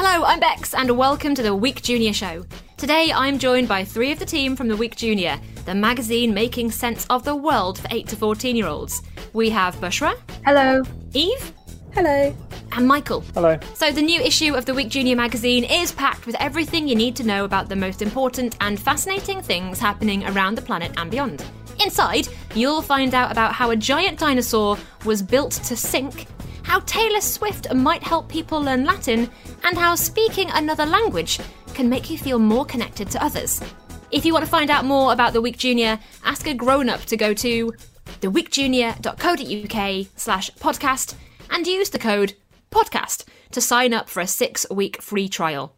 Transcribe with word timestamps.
Hello, 0.00 0.24
I'm 0.24 0.38
Bex, 0.38 0.74
and 0.74 0.96
welcome 0.96 1.34
to 1.34 1.42
the 1.42 1.52
Week 1.52 1.82
Junior 1.82 2.12
Show. 2.12 2.46
Today, 2.76 3.10
I'm 3.12 3.36
joined 3.36 3.66
by 3.66 3.82
three 3.82 4.12
of 4.12 4.20
the 4.20 4.24
team 4.24 4.54
from 4.54 4.68
the 4.68 4.76
Week 4.76 4.94
Junior, 4.94 5.40
the 5.64 5.74
magazine 5.74 6.32
making 6.32 6.70
sense 6.70 7.04
of 7.10 7.24
the 7.24 7.34
world 7.34 7.80
for 7.80 7.88
8 7.90 8.06
to 8.06 8.14
14 8.14 8.54
year 8.54 8.68
olds. 8.68 9.02
We 9.32 9.50
have 9.50 9.74
Bushra. 9.78 10.16
Hello. 10.44 10.84
Eve. 11.14 11.52
Hello. 11.94 12.32
And 12.70 12.86
Michael. 12.86 13.22
Hello. 13.34 13.58
So, 13.74 13.90
the 13.90 14.00
new 14.00 14.20
issue 14.20 14.54
of 14.54 14.66
the 14.66 14.72
Week 14.72 14.88
Junior 14.88 15.16
magazine 15.16 15.64
is 15.64 15.90
packed 15.90 16.26
with 16.26 16.36
everything 16.38 16.86
you 16.86 16.94
need 16.94 17.16
to 17.16 17.24
know 17.24 17.44
about 17.44 17.68
the 17.68 17.74
most 17.74 18.00
important 18.00 18.56
and 18.60 18.78
fascinating 18.78 19.42
things 19.42 19.80
happening 19.80 20.24
around 20.28 20.54
the 20.54 20.62
planet 20.62 20.92
and 20.96 21.10
beyond. 21.10 21.44
Inside, 21.84 22.28
you'll 22.54 22.82
find 22.82 23.14
out 23.14 23.32
about 23.32 23.52
how 23.52 23.70
a 23.70 23.76
giant 23.76 24.20
dinosaur 24.20 24.78
was 25.04 25.22
built 25.22 25.50
to 25.52 25.76
sink 25.76 26.26
how 26.68 26.80
Taylor 26.80 27.22
Swift 27.22 27.72
might 27.74 28.02
help 28.02 28.28
people 28.28 28.60
learn 28.60 28.84
Latin, 28.84 29.30
and 29.64 29.78
how 29.78 29.94
speaking 29.94 30.50
another 30.50 30.84
language 30.84 31.40
can 31.72 31.88
make 31.88 32.10
you 32.10 32.18
feel 32.18 32.38
more 32.38 32.66
connected 32.66 33.10
to 33.10 33.24
others. 33.24 33.62
If 34.10 34.26
you 34.26 34.34
want 34.34 34.44
to 34.44 34.50
find 34.50 34.70
out 34.70 34.84
more 34.84 35.14
about 35.14 35.32
the 35.32 35.40
Week 35.40 35.56
Junior, 35.56 35.98
ask 36.24 36.46
a 36.46 36.52
grown 36.52 36.90
up 36.90 37.00
to 37.06 37.16
go 37.16 37.32
to 37.32 37.72
theweekjunior.co.uk 38.20 40.06
slash 40.16 40.50
podcast 40.52 41.14
and 41.50 41.66
use 41.66 41.88
the 41.88 41.98
code 41.98 42.34
podcast 42.70 43.24
to 43.52 43.62
sign 43.62 43.94
up 43.94 44.10
for 44.10 44.20
a 44.20 44.26
six 44.26 44.66
week 44.70 45.00
free 45.00 45.28
trial. 45.28 45.77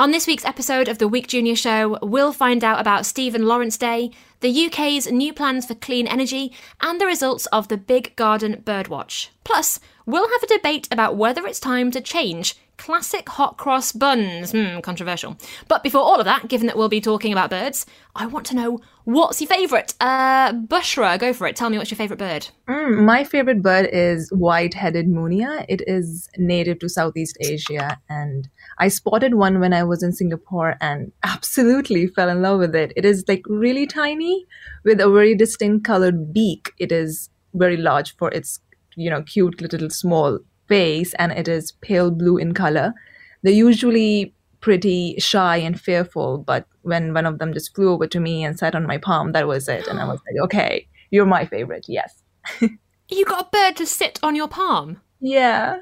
On 0.00 0.12
this 0.12 0.28
week's 0.28 0.44
episode 0.44 0.86
of 0.86 0.98
the 0.98 1.08
Week 1.08 1.26
Junior 1.26 1.56
Show, 1.56 1.98
we'll 2.00 2.32
find 2.32 2.62
out 2.62 2.80
about 2.80 3.04
Stephen 3.04 3.46
Lawrence 3.46 3.76
Day, 3.76 4.12
the 4.38 4.66
UK's 4.66 5.10
new 5.10 5.32
plans 5.32 5.66
for 5.66 5.74
clean 5.74 6.06
energy, 6.06 6.52
and 6.80 7.00
the 7.00 7.06
results 7.06 7.46
of 7.46 7.66
the 7.66 7.76
Big 7.76 8.14
Garden 8.14 8.62
Birdwatch. 8.64 9.30
Plus, 9.42 9.80
we'll 10.06 10.30
have 10.30 10.42
a 10.44 10.46
debate 10.46 10.86
about 10.92 11.16
whether 11.16 11.44
it's 11.48 11.58
time 11.58 11.90
to 11.90 12.00
change 12.00 12.54
classic 12.76 13.28
hot 13.28 13.58
cross 13.58 13.92
buns. 13.92 14.52
Hmm, 14.52 14.78
controversial. 14.80 15.36
But 15.66 15.82
before 15.82 16.00
all 16.00 16.20
of 16.20 16.24
that, 16.24 16.48
given 16.48 16.68
that 16.68 16.76
we'll 16.78 16.88
be 16.88 17.00
talking 17.00 17.32
about 17.32 17.50
birds, 17.50 17.84
I 18.14 18.26
want 18.26 18.46
to 18.46 18.54
know 18.54 18.80
what's 19.04 19.40
your 19.40 19.48
favourite? 19.48 19.94
Uh, 20.00 20.52
Bushra, 20.52 21.18
go 21.18 21.32
for 21.32 21.46
it. 21.46 21.56
Tell 21.56 21.68
me 21.68 21.76
what's 21.76 21.90
your 21.90 21.98
favourite 21.98 22.18
bird. 22.18 22.48
Mm, 22.68 23.04
my 23.04 23.24
favorite 23.24 23.62
bird 23.62 23.88
is 23.92 24.30
white-headed 24.30 25.08
munia. 25.08 25.66
It 25.68 25.82
is 25.86 26.28
native 26.38 26.78
to 26.78 26.88
Southeast 26.88 27.36
Asia 27.40 28.00
and 28.08 28.48
I 28.78 28.88
spotted 28.88 29.34
one 29.34 29.60
when 29.60 29.72
I 29.72 29.82
was 29.82 30.02
in 30.02 30.12
Singapore 30.12 30.76
and 30.80 31.12
absolutely 31.24 32.06
fell 32.06 32.28
in 32.28 32.42
love 32.42 32.60
with 32.60 32.74
it. 32.74 32.92
It 32.96 33.04
is 33.04 33.24
like 33.28 33.42
really 33.46 33.86
tiny 33.86 34.46
with 34.84 35.00
a 35.00 35.10
very 35.10 35.34
distinct 35.34 35.84
colored 35.84 36.32
beak. 36.32 36.72
It 36.78 36.92
is 36.92 37.28
very 37.54 37.76
large 37.76 38.16
for 38.16 38.30
its, 38.30 38.60
you 38.94 39.10
know, 39.10 39.22
cute 39.22 39.60
little 39.60 39.90
small 39.90 40.38
face 40.68 41.14
and 41.14 41.32
it 41.32 41.48
is 41.48 41.72
pale 41.72 42.10
blue 42.10 42.38
in 42.38 42.54
color. 42.54 42.94
They're 43.42 43.52
usually 43.52 44.34
pretty 44.60 45.16
shy 45.18 45.56
and 45.56 45.80
fearful, 45.80 46.38
but 46.38 46.66
when 46.82 47.14
one 47.14 47.26
of 47.26 47.38
them 47.38 47.52
just 47.52 47.74
flew 47.74 47.90
over 47.90 48.06
to 48.06 48.20
me 48.20 48.44
and 48.44 48.58
sat 48.58 48.74
on 48.74 48.86
my 48.86 48.98
palm, 48.98 49.32
that 49.32 49.46
was 49.46 49.68
it. 49.68 49.86
And 49.86 50.00
I 50.00 50.04
was 50.04 50.20
like, 50.26 50.44
okay, 50.44 50.88
you're 51.10 51.26
my 51.26 51.44
favorite. 51.44 51.86
Yes. 51.88 52.22
you 53.08 53.24
got 53.24 53.46
a 53.46 53.50
bird 53.50 53.76
to 53.76 53.86
sit 53.86 54.18
on 54.22 54.34
your 54.34 54.48
palm? 54.48 55.00
Yeah 55.20 55.78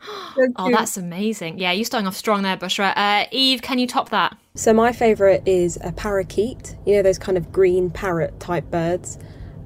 oh, 0.56 0.70
that's 0.70 0.96
amazing. 0.96 1.58
Yeah, 1.58 1.72
you're 1.72 1.84
starting 1.84 2.06
off 2.06 2.16
strong 2.16 2.42
there, 2.42 2.56
Bushra. 2.56 2.92
Uh, 2.96 3.26
Eve, 3.30 3.62
can 3.62 3.78
you 3.78 3.86
top 3.86 4.10
that? 4.10 4.36
So, 4.54 4.72
my 4.72 4.92
favourite 4.92 5.46
is 5.46 5.78
a 5.82 5.92
parakeet, 5.92 6.76
you 6.86 6.94
know, 6.96 7.02
those 7.02 7.18
kind 7.18 7.36
of 7.36 7.52
green 7.52 7.90
parrot 7.90 8.38
type 8.40 8.70
birds. 8.70 9.18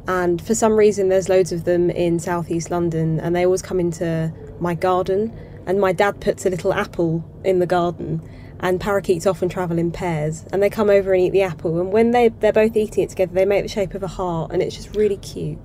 And 0.08 0.42
for 0.42 0.54
some 0.54 0.72
reason, 0.72 1.08
there's 1.08 1.28
loads 1.28 1.52
of 1.52 1.64
them 1.64 1.90
in 1.90 2.18
southeast 2.18 2.70
London, 2.70 3.20
and 3.20 3.36
they 3.36 3.44
always 3.44 3.62
come 3.62 3.78
into 3.78 4.32
my 4.60 4.74
garden. 4.74 5.36
And 5.66 5.80
my 5.80 5.92
dad 5.92 6.20
puts 6.20 6.44
a 6.44 6.50
little 6.50 6.74
apple 6.74 7.24
in 7.44 7.60
the 7.60 7.66
garden, 7.66 8.20
and 8.58 8.80
parakeets 8.80 9.26
often 9.26 9.48
travel 9.48 9.78
in 9.78 9.92
pairs, 9.92 10.44
and 10.52 10.62
they 10.62 10.70
come 10.70 10.90
over 10.90 11.12
and 11.12 11.22
eat 11.22 11.30
the 11.30 11.42
apple. 11.42 11.80
And 11.80 11.92
when 11.92 12.10
they, 12.10 12.28
they're 12.28 12.52
both 12.52 12.76
eating 12.76 13.04
it 13.04 13.10
together, 13.10 13.32
they 13.32 13.44
make 13.44 13.62
the 13.62 13.68
shape 13.68 13.94
of 13.94 14.02
a 14.02 14.08
heart, 14.08 14.50
and 14.52 14.60
it's 14.60 14.74
just 14.74 14.96
really 14.96 15.18
cute. 15.18 15.58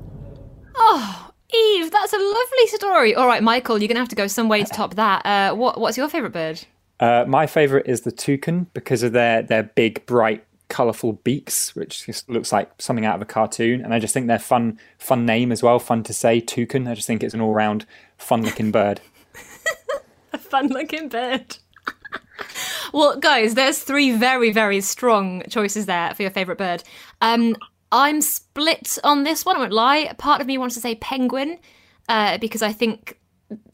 Oh, 0.75 1.26
Eve, 1.53 1.91
that's 1.91 2.13
a 2.13 2.17
lovely 2.17 2.67
story. 2.67 3.15
All 3.15 3.27
right, 3.27 3.41
Michael, 3.41 3.77
you're 3.77 3.87
going 3.87 3.95
to 3.95 4.01
have 4.01 4.09
to 4.09 4.15
go 4.15 4.27
some 4.27 4.49
way 4.49 4.63
to 4.63 4.69
top 4.69 4.95
that. 4.95 5.25
Uh, 5.25 5.55
what, 5.55 5.79
what's 5.79 5.97
your 5.97 6.09
favourite 6.09 6.33
bird? 6.33 6.61
Uh, 6.99 7.23
my 7.27 7.47
favourite 7.47 7.87
is 7.87 8.01
the 8.01 8.11
toucan 8.11 8.67
because 8.73 9.03
of 9.03 9.13
their, 9.13 9.43
their 9.43 9.63
big, 9.63 10.05
bright, 10.05 10.43
colourful 10.69 11.13
beaks, 11.13 11.75
which 11.75 12.05
just 12.05 12.29
looks 12.29 12.51
like 12.51 12.69
something 12.79 13.05
out 13.05 13.15
of 13.15 13.21
a 13.21 13.25
cartoon. 13.25 13.81
And 13.81 13.93
I 13.93 13.99
just 13.99 14.13
think 14.13 14.27
they're 14.27 14.39
fun, 14.39 14.79
fun 14.97 15.25
name 15.25 15.51
as 15.51 15.63
well, 15.63 15.79
fun 15.79 16.03
to 16.03 16.13
say. 16.13 16.41
Toucan. 16.41 16.87
I 16.87 16.95
just 16.95 17.07
think 17.07 17.23
it's 17.23 17.33
an 17.33 17.41
all 17.41 17.53
round 17.53 17.85
fun 18.17 18.43
looking 18.43 18.71
bird. 18.71 18.99
a 20.33 20.37
fun 20.37 20.67
looking 20.67 21.07
bird. 21.07 21.57
well, 22.93 23.17
guys, 23.17 23.53
there's 23.53 23.79
three 23.79 24.11
very, 24.11 24.51
very 24.51 24.81
strong 24.81 25.43
choices 25.49 25.85
there 25.85 26.13
for 26.13 26.23
your 26.23 26.31
favourite 26.31 26.57
bird. 26.57 26.83
Um, 27.21 27.55
I'm 27.91 28.21
split 28.21 28.97
on 29.03 29.23
this 29.23 29.45
one. 29.45 29.55
I 29.55 29.59
won't 29.59 29.73
lie. 29.73 30.13
Part 30.17 30.41
of 30.41 30.47
me 30.47 30.57
wants 30.57 30.75
to 30.75 30.81
say 30.81 30.95
penguin 30.95 31.59
uh, 32.09 32.37
because 32.37 32.61
I 32.61 32.73
think, 32.73 33.17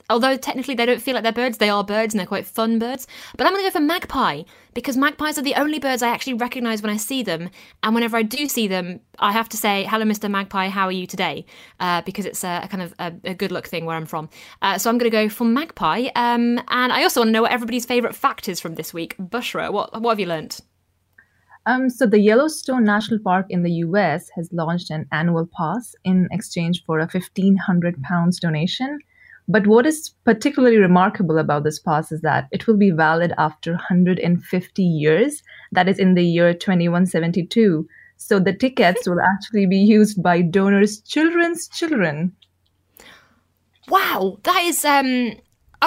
although 0.09 0.37
technically 0.37 0.75
they 0.75 0.85
don't 0.85 1.01
feel 1.01 1.15
like 1.15 1.23
they're 1.23 1.31
birds, 1.31 1.57
they 1.57 1.69
are 1.69 1.83
birds 1.83 2.13
and 2.13 2.19
they're 2.19 2.27
quite 2.27 2.45
fun 2.45 2.77
birds. 2.77 3.07
But 3.37 3.47
I'm 3.47 3.53
going 3.53 3.63
to 3.63 3.69
go 3.69 3.73
for 3.73 3.83
magpie 3.83 4.43
because 4.75 4.97
magpies 4.97 5.39
are 5.39 5.41
the 5.41 5.55
only 5.55 5.79
birds 5.79 6.03
I 6.03 6.09
actually 6.09 6.35
recognise 6.35 6.83
when 6.83 6.91
I 6.91 6.97
see 6.97 7.23
them. 7.23 7.49
And 7.81 7.95
whenever 7.95 8.15
I 8.15 8.21
do 8.21 8.47
see 8.47 8.67
them, 8.67 8.99
I 9.17 9.31
have 9.31 9.49
to 9.49 9.57
say, 9.57 9.83
"Hello, 9.85 10.05
Mr. 10.05 10.29
Magpie. 10.29 10.69
How 10.69 10.85
are 10.85 10.91
you 10.91 11.07
today?" 11.07 11.45
Uh, 11.79 12.01
because 12.01 12.25
it's 12.25 12.43
a, 12.43 12.61
a, 12.63 12.67
kind 12.67 12.83
of 12.83 12.93
a, 12.99 13.13
a, 13.23 13.33
good 13.33 13.51
luck 13.51 13.67
thing 13.67 13.85
where 13.85 13.95
I'm 13.95 14.05
from. 14.05 14.29
Uh, 14.61 14.77
so 14.77 14.89
I'm 14.89 14.97
going 14.99 15.09
to 15.09 15.17
go 15.17 15.29
for 15.29 15.45
magpie. 15.45 16.09
Um, 16.15 16.59
and 16.67 16.93
I 16.93 17.03
also 17.03 17.21
want 17.21 17.29
to 17.29 17.31
know 17.31 17.43
what 17.43 17.51
everybody's 17.51 17.85
favourite 17.85 18.15
fact 18.15 18.47
is 18.47 18.59
from 18.59 18.75
this 18.75 18.93
week. 18.93 19.15
Bushra, 19.17 19.71
what 19.71 19.99
what 20.01 20.11
have 20.11 20.19
you 20.19 20.27
learnt? 20.27 20.61
Um, 21.65 21.89
so 21.89 22.05
the 22.05 22.19
Yellowstone 22.19 22.83
National 22.83 23.19
Park 23.19 23.45
in 23.49 23.63
the 23.63 23.71
U.S. 23.71 24.29
has 24.35 24.51
launched 24.51 24.89
an 24.89 25.07
annual 25.11 25.47
pass 25.57 25.95
in 26.03 26.27
exchange 26.31 26.83
for 26.85 26.99
a 26.99 27.07
1,500 27.07 28.01
pounds 28.03 28.39
donation. 28.39 28.99
But 29.47 29.67
what 29.67 29.85
is 29.85 30.09
particularly 30.23 30.77
remarkable 30.77 31.37
about 31.37 31.63
this 31.63 31.79
pass 31.79 32.11
is 32.11 32.21
that 32.21 32.47
it 32.51 32.67
will 32.67 32.77
be 32.77 32.91
valid 32.91 33.33
after 33.37 33.71
150 33.73 34.83
years. 34.83 35.43
That 35.71 35.89
is 35.89 35.99
in 35.99 36.15
the 36.15 36.23
year 36.23 36.53
2172. 36.53 37.87
So 38.17 38.39
the 38.39 38.53
tickets 38.53 39.07
will 39.07 39.19
actually 39.19 39.65
be 39.65 39.77
used 39.77 40.23
by 40.23 40.41
donors' 40.41 41.01
children's 41.01 41.67
children. 41.67 42.33
Wow, 43.89 44.37
that 44.43 44.63
is 44.63 44.85
um 44.85 45.33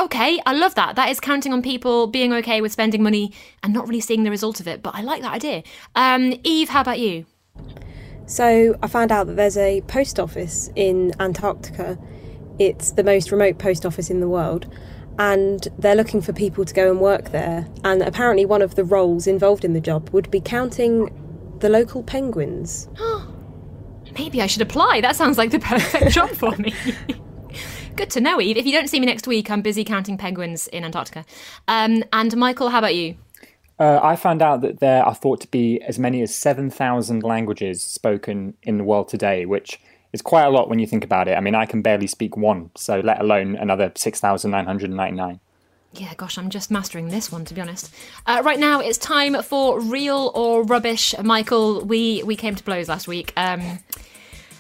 okay, 0.05 0.41
I 0.47 0.53
love 0.53 0.75
that. 0.75 0.97
That 0.97 1.11
is 1.11 1.21
counting 1.21 1.53
on 1.53 1.63
people 1.63 2.07
being 2.07 2.33
okay 2.35 2.61
with 2.61 2.73
spending 2.73 3.03
money 3.03 3.33
and 3.63 3.73
not 3.73 3.89
really 3.89 4.01
seeing 4.01 4.25
the 4.25 4.31
result 4.31 4.61
of 4.61 4.69
it. 4.69 4.83
But 4.83 4.95
I 4.95 5.03
like 5.03 5.23
that 5.23 5.33
idea. 5.33 5.63
Um, 5.95 6.35
Eve, 6.45 6.69
how 6.69 6.81
about 6.81 6.99
you? 6.99 7.27
So 8.27 8.77
I 8.83 8.89
found 8.89 9.13
out 9.13 9.27
that 9.29 9.37
there's 9.37 9.57
a 9.57 9.81
post 9.83 10.19
office 10.19 10.71
in 10.75 11.13
Antarctica. 11.21 11.99
It's 12.59 12.93
the 12.93 13.05
most 13.05 13.31
remote 13.31 13.59
post 13.59 13.87
office 13.87 14.11
in 14.11 14.21
the 14.21 14.29
world. 14.29 14.67
And 15.19 15.67
they're 15.79 15.95
looking 15.95 16.21
for 16.21 16.33
people 16.33 16.65
to 16.65 16.75
go 16.75 16.91
and 16.91 17.01
work 17.01 17.31
there. 17.31 17.67
And 17.85 18.03
apparently, 18.03 18.45
one 18.45 18.61
of 18.61 18.75
the 18.75 18.85
roles 18.85 19.27
involved 19.27 19.65
in 19.65 19.73
the 19.73 19.81
job 19.81 20.11
would 20.11 20.31
be 20.31 20.41
counting 20.41 21.57
the 21.61 21.71
local 21.71 22.03
penguins. 22.03 22.89
Maybe 24.19 24.43
I 24.43 24.47
should 24.47 24.63
apply. 24.63 25.01
That 25.01 25.17
sounds 25.17 25.39
like 25.39 25.51
the 25.51 25.59
perfect 25.59 26.11
job 26.11 26.31
for 26.31 26.55
me. 26.57 26.75
Good 27.97 28.11
to 28.11 28.21
know, 28.21 28.43
Eve. 28.43 28.59
If 28.59 28.67
you 28.67 28.73
don't 28.73 28.89
see 28.89 29.01
me 29.01 29.07
next 29.07 29.27
week, 29.27 29.51
I'm 29.51 29.63
busy 29.63 29.83
counting 29.83 30.19
penguins 30.19 30.69
in 30.69 30.85
Antarctica. 30.85 31.25
Um, 31.67 32.05
and 32.13 32.37
Michael, 32.37 32.69
how 32.69 32.79
about 32.79 32.95
you? 32.95 33.17
Uh, 33.79 34.01
I 34.03 34.17
found 34.17 34.43
out 34.43 34.61
that 34.61 34.81
there 34.81 35.03
are 35.03 35.15
thought 35.15 35.41
to 35.41 35.49
be 35.49 35.81
as 35.81 35.99
many 35.99 36.21
as 36.21 36.35
7,000 36.35 37.23
languages 37.23 37.83
spoken 37.83 38.53
in 38.63 38.77
the 38.77 38.85
world 38.85 39.09
today, 39.09 39.47
which 39.47 39.81
is 40.13 40.21
quite 40.21 40.45
a 40.45 40.51
lot 40.51 40.69
when 40.69 40.79
you 40.79 40.87
think 40.87 41.05
about 41.05 41.27
it. 41.27 41.39
I 41.39 41.41
mean, 41.41 41.55
I 41.55 41.65
can 41.65 41.81
barely 41.81 42.07
speak 42.07 42.37
one, 42.37 42.71
so 42.77 43.01
let 43.01 43.19
alone 43.19 43.57
another 43.57 43.91
6,999. 43.95 45.41
Yeah, 45.93 46.15
gosh, 46.19 46.37
I'm 46.37 46.51
just 46.51 46.71
mastering 46.71 47.09
this 47.09 47.33
one 47.33 47.47
to 47.47 47.55
be 47.55 47.63
honest. 47.63 47.95
Uh, 48.27 48.43
right 48.45 48.59
now, 48.59 48.81
it's 48.81 48.99
time 48.99 49.43
for 49.43 49.81
real 49.81 50.33
or 50.35 50.63
rubbish. 50.65 51.15
Michael, 51.23 51.83
we 51.83 52.23
we 52.25 52.37
came 52.37 52.55
to 52.55 52.63
blows 52.63 52.91
last 52.91 53.09
week. 53.09 53.33
Um, 53.39 53.79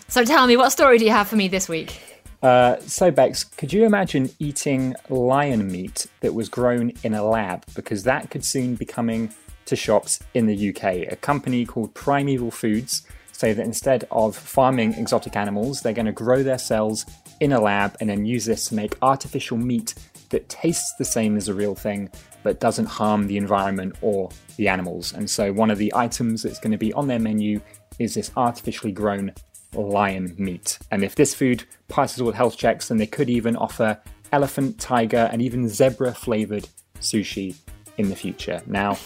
so 0.08 0.24
tell 0.24 0.46
me, 0.46 0.56
what 0.56 0.70
story 0.70 0.96
do 0.96 1.04
you 1.04 1.10
have 1.10 1.28
for 1.28 1.36
me 1.36 1.48
this 1.48 1.68
week? 1.68 2.00
Uh, 2.42 2.78
so, 2.80 3.10
Bex, 3.10 3.44
could 3.44 3.72
you 3.72 3.84
imagine 3.84 4.30
eating 4.38 4.94
lion 5.08 5.70
meat 5.70 6.06
that 6.20 6.34
was 6.34 6.48
grown 6.48 6.92
in 7.02 7.14
a 7.14 7.24
lab? 7.24 7.64
Because 7.74 8.02
that 8.04 8.30
could 8.30 8.44
soon 8.44 8.74
be 8.74 8.84
coming 8.84 9.32
to 9.66 9.76
shops 9.76 10.20
in 10.34 10.46
the 10.46 10.68
UK. 10.70 11.12
A 11.12 11.16
company 11.16 11.64
called 11.64 11.92
Primeval 11.94 12.50
Foods 12.50 13.02
say 13.32 13.52
that 13.52 13.64
instead 13.64 14.06
of 14.10 14.36
farming 14.36 14.94
exotic 14.94 15.36
animals, 15.36 15.80
they're 15.80 15.92
going 15.92 16.06
to 16.06 16.12
grow 16.12 16.42
their 16.42 16.58
cells 16.58 17.04
in 17.40 17.52
a 17.52 17.60
lab 17.60 17.96
and 18.00 18.08
then 18.08 18.24
use 18.24 18.44
this 18.44 18.66
to 18.68 18.74
make 18.74 18.96
artificial 19.02 19.56
meat 19.56 19.94
that 20.30 20.48
tastes 20.48 20.94
the 20.98 21.04
same 21.04 21.36
as 21.36 21.48
a 21.48 21.54
real 21.54 21.74
thing 21.74 22.10
but 22.42 22.60
doesn't 22.60 22.86
harm 22.86 23.26
the 23.26 23.36
environment 23.36 23.94
or 24.00 24.30
the 24.56 24.68
animals. 24.68 25.12
And 25.12 25.28
so, 25.28 25.52
one 25.52 25.70
of 25.70 25.78
the 25.78 25.92
items 25.94 26.42
that's 26.42 26.60
going 26.60 26.72
to 26.72 26.78
be 26.78 26.92
on 26.92 27.08
their 27.08 27.18
menu 27.18 27.60
is 27.98 28.14
this 28.14 28.30
artificially 28.36 28.92
grown 28.92 29.32
lion 29.74 30.34
meat. 30.38 30.78
And 30.90 31.04
if 31.04 31.14
this 31.14 31.34
food 31.34 31.64
passes 31.88 32.20
all 32.20 32.32
health 32.32 32.56
checks, 32.56 32.88
then 32.88 32.98
they 32.98 33.06
could 33.06 33.28
even 33.30 33.56
offer 33.56 34.00
elephant, 34.32 34.78
tiger, 34.80 35.28
and 35.32 35.40
even 35.42 35.68
zebra 35.68 36.12
flavored 36.14 36.68
sushi 37.00 37.54
in 37.98 38.08
the 38.08 38.16
future. 38.16 38.62
Now, 38.66 38.98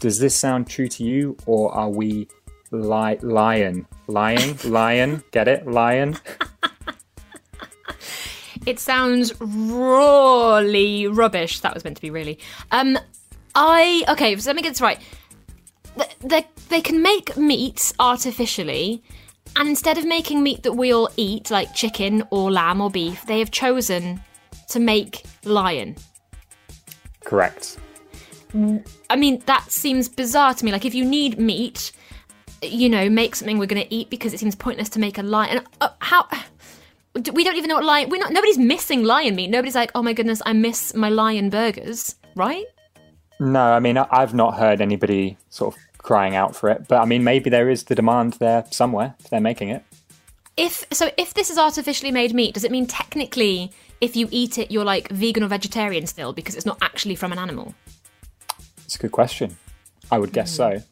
does 0.00 0.18
this 0.18 0.34
sound 0.34 0.68
true 0.68 0.88
to 0.88 1.04
you, 1.04 1.36
or 1.46 1.72
are 1.74 1.90
we 1.90 2.28
li- 2.70 3.18
lion, 3.20 3.86
lying, 4.06 4.58
lion? 4.64 5.22
Get 5.30 5.48
it, 5.48 5.66
lion? 5.66 6.16
It 8.64 8.78
sounds 8.78 9.32
rawly 9.40 11.08
rubbish. 11.08 11.60
That 11.60 11.74
was 11.74 11.82
meant 11.82 11.96
to 11.96 12.02
be 12.02 12.10
really. 12.10 12.38
Um, 12.70 12.96
I 13.56 14.04
okay. 14.08 14.36
So 14.36 14.48
let 14.50 14.56
me 14.56 14.62
get 14.62 14.68
this 14.70 14.80
right. 14.80 15.00
Th- 15.96 16.10
They 16.20 16.46
they 16.68 16.80
can 16.80 17.02
make 17.02 17.36
meats 17.36 17.92
artificially, 17.98 19.02
and 19.56 19.68
instead 19.68 19.98
of 19.98 20.04
making 20.04 20.42
meat 20.42 20.62
that 20.62 20.72
we 20.72 20.92
all 20.92 21.08
eat, 21.16 21.50
like 21.50 21.74
chicken 21.74 22.24
or 22.30 22.50
lamb 22.50 22.80
or 22.80 22.90
beef, 22.90 23.24
they 23.26 23.38
have 23.38 23.50
chosen 23.50 24.20
to 24.68 24.80
make 24.80 25.24
lion. 25.44 25.96
Correct. 27.24 27.78
I 29.08 29.16
mean, 29.16 29.42
that 29.46 29.70
seems 29.70 30.08
bizarre 30.08 30.54
to 30.54 30.64
me. 30.64 30.72
Like, 30.72 30.84
if 30.84 30.94
you 30.94 31.04
need 31.04 31.38
meat, 31.38 31.92
you 32.62 32.88
know, 32.88 33.08
make 33.08 33.34
something 33.34 33.58
we're 33.58 33.66
going 33.66 33.82
to 33.82 33.94
eat 33.94 34.10
because 34.10 34.34
it 34.34 34.40
seems 34.40 34.54
pointless 34.54 34.88
to 34.90 34.98
make 34.98 35.18
a 35.18 35.22
lion. 35.22 35.64
Uh, 35.80 35.88
how? 36.00 36.28
We 37.14 37.44
don't 37.44 37.56
even 37.56 37.68
know 37.68 37.76
what 37.76 37.84
lion. 37.84 38.08
We're 38.10 38.18
not. 38.18 38.32
Nobody's 38.32 38.58
missing 38.58 39.04
lion 39.04 39.36
meat. 39.36 39.48
Nobody's 39.50 39.74
like, 39.74 39.90
oh 39.94 40.02
my 40.02 40.12
goodness, 40.12 40.40
I 40.46 40.52
miss 40.52 40.94
my 40.94 41.08
lion 41.08 41.50
burgers, 41.50 42.16
right? 42.34 42.64
No, 43.40 43.60
I 43.60 43.80
mean, 43.80 43.98
I've 43.98 44.34
not 44.34 44.54
heard 44.54 44.80
anybody 44.80 45.36
sort 45.50 45.74
of 45.74 45.80
crying 46.02 46.34
out 46.34 46.54
for 46.54 46.68
it, 46.68 46.88
but 46.88 47.00
I 47.00 47.04
mean, 47.04 47.24
maybe 47.24 47.50
there 47.50 47.70
is 47.70 47.84
the 47.84 47.94
demand 47.94 48.34
there 48.34 48.64
somewhere 48.70 49.14
if 49.20 49.30
they're 49.30 49.40
making 49.40 49.70
it. 49.70 49.84
If 50.56 50.84
so, 50.92 51.10
if 51.16 51.32
this 51.32 51.48
is 51.48 51.56
artificially 51.56 52.10
made 52.10 52.34
meat, 52.34 52.54
does 52.54 52.64
it 52.64 52.70
mean 52.70 52.86
technically, 52.86 53.72
if 54.00 54.16
you 54.16 54.28
eat 54.30 54.58
it, 54.58 54.70
you're 54.70 54.84
like 54.84 55.08
vegan 55.08 55.42
or 55.42 55.48
vegetarian 55.48 56.06
still 56.06 56.32
because 56.32 56.54
it's 56.54 56.66
not 56.66 56.78
actually 56.82 57.14
from 57.14 57.32
an 57.32 57.38
animal? 57.38 57.74
It's 58.84 58.96
a 58.96 58.98
good 58.98 59.12
question. 59.12 59.56
I 60.10 60.18
would 60.18 60.32
guess 60.32 60.52
so. 60.52 60.82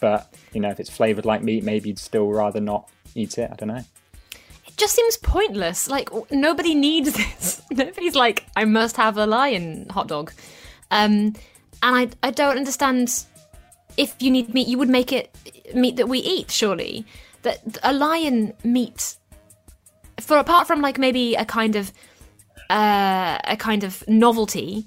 But, 0.00 0.34
you 0.54 0.60
know, 0.60 0.70
if 0.70 0.80
it's 0.80 0.88
flavored 0.88 1.26
like 1.26 1.42
meat, 1.42 1.62
maybe 1.62 1.90
you'd 1.90 1.98
still 1.98 2.30
rather 2.30 2.60
not 2.60 2.88
eat 3.14 3.36
it. 3.36 3.50
I 3.52 3.56
don't 3.56 3.68
know. 3.68 3.84
It 4.66 4.76
just 4.78 4.94
seems 4.94 5.18
pointless. 5.18 5.90
Like 5.90 6.08
nobody 6.30 6.74
needs 6.74 7.12
this. 7.16 7.60
Nobody's 7.70 8.14
like, 8.14 8.46
I 8.56 8.64
must 8.64 8.96
have 8.96 9.18
a 9.18 9.26
lion 9.26 9.88
hot 9.90 10.08
dog. 10.08 10.32
Um, 10.90 11.34
and 11.82 11.96
I, 11.96 12.08
I 12.22 12.30
don't 12.30 12.56
understand. 12.56 13.26
If 14.00 14.22
you 14.22 14.30
need 14.30 14.54
meat, 14.54 14.66
you 14.66 14.78
would 14.78 14.88
make 14.88 15.12
it 15.12 15.28
meat 15.74 15.96
that 15.96 16.08
we 16.08 16.20
eat. 16.20 16.50
Surely, 16.50 17.04
that 17.42 17.58
a 17.82 17.92
lion 17.92 18.54
meat, 18.64 19.16
for 20.18 20.38
apart 20.38 20.66
from 20.66 20.80
like 20.80 20.98
maybe 20.98 21.34
a 21.34 21.44
kind 21.44 21.76
of, 21.76 21.92
uh, 22.70 23.36
a 23.44 23.58
kind 23.58 23.84
of 23.84 24.02
novelty. 24.08 24.86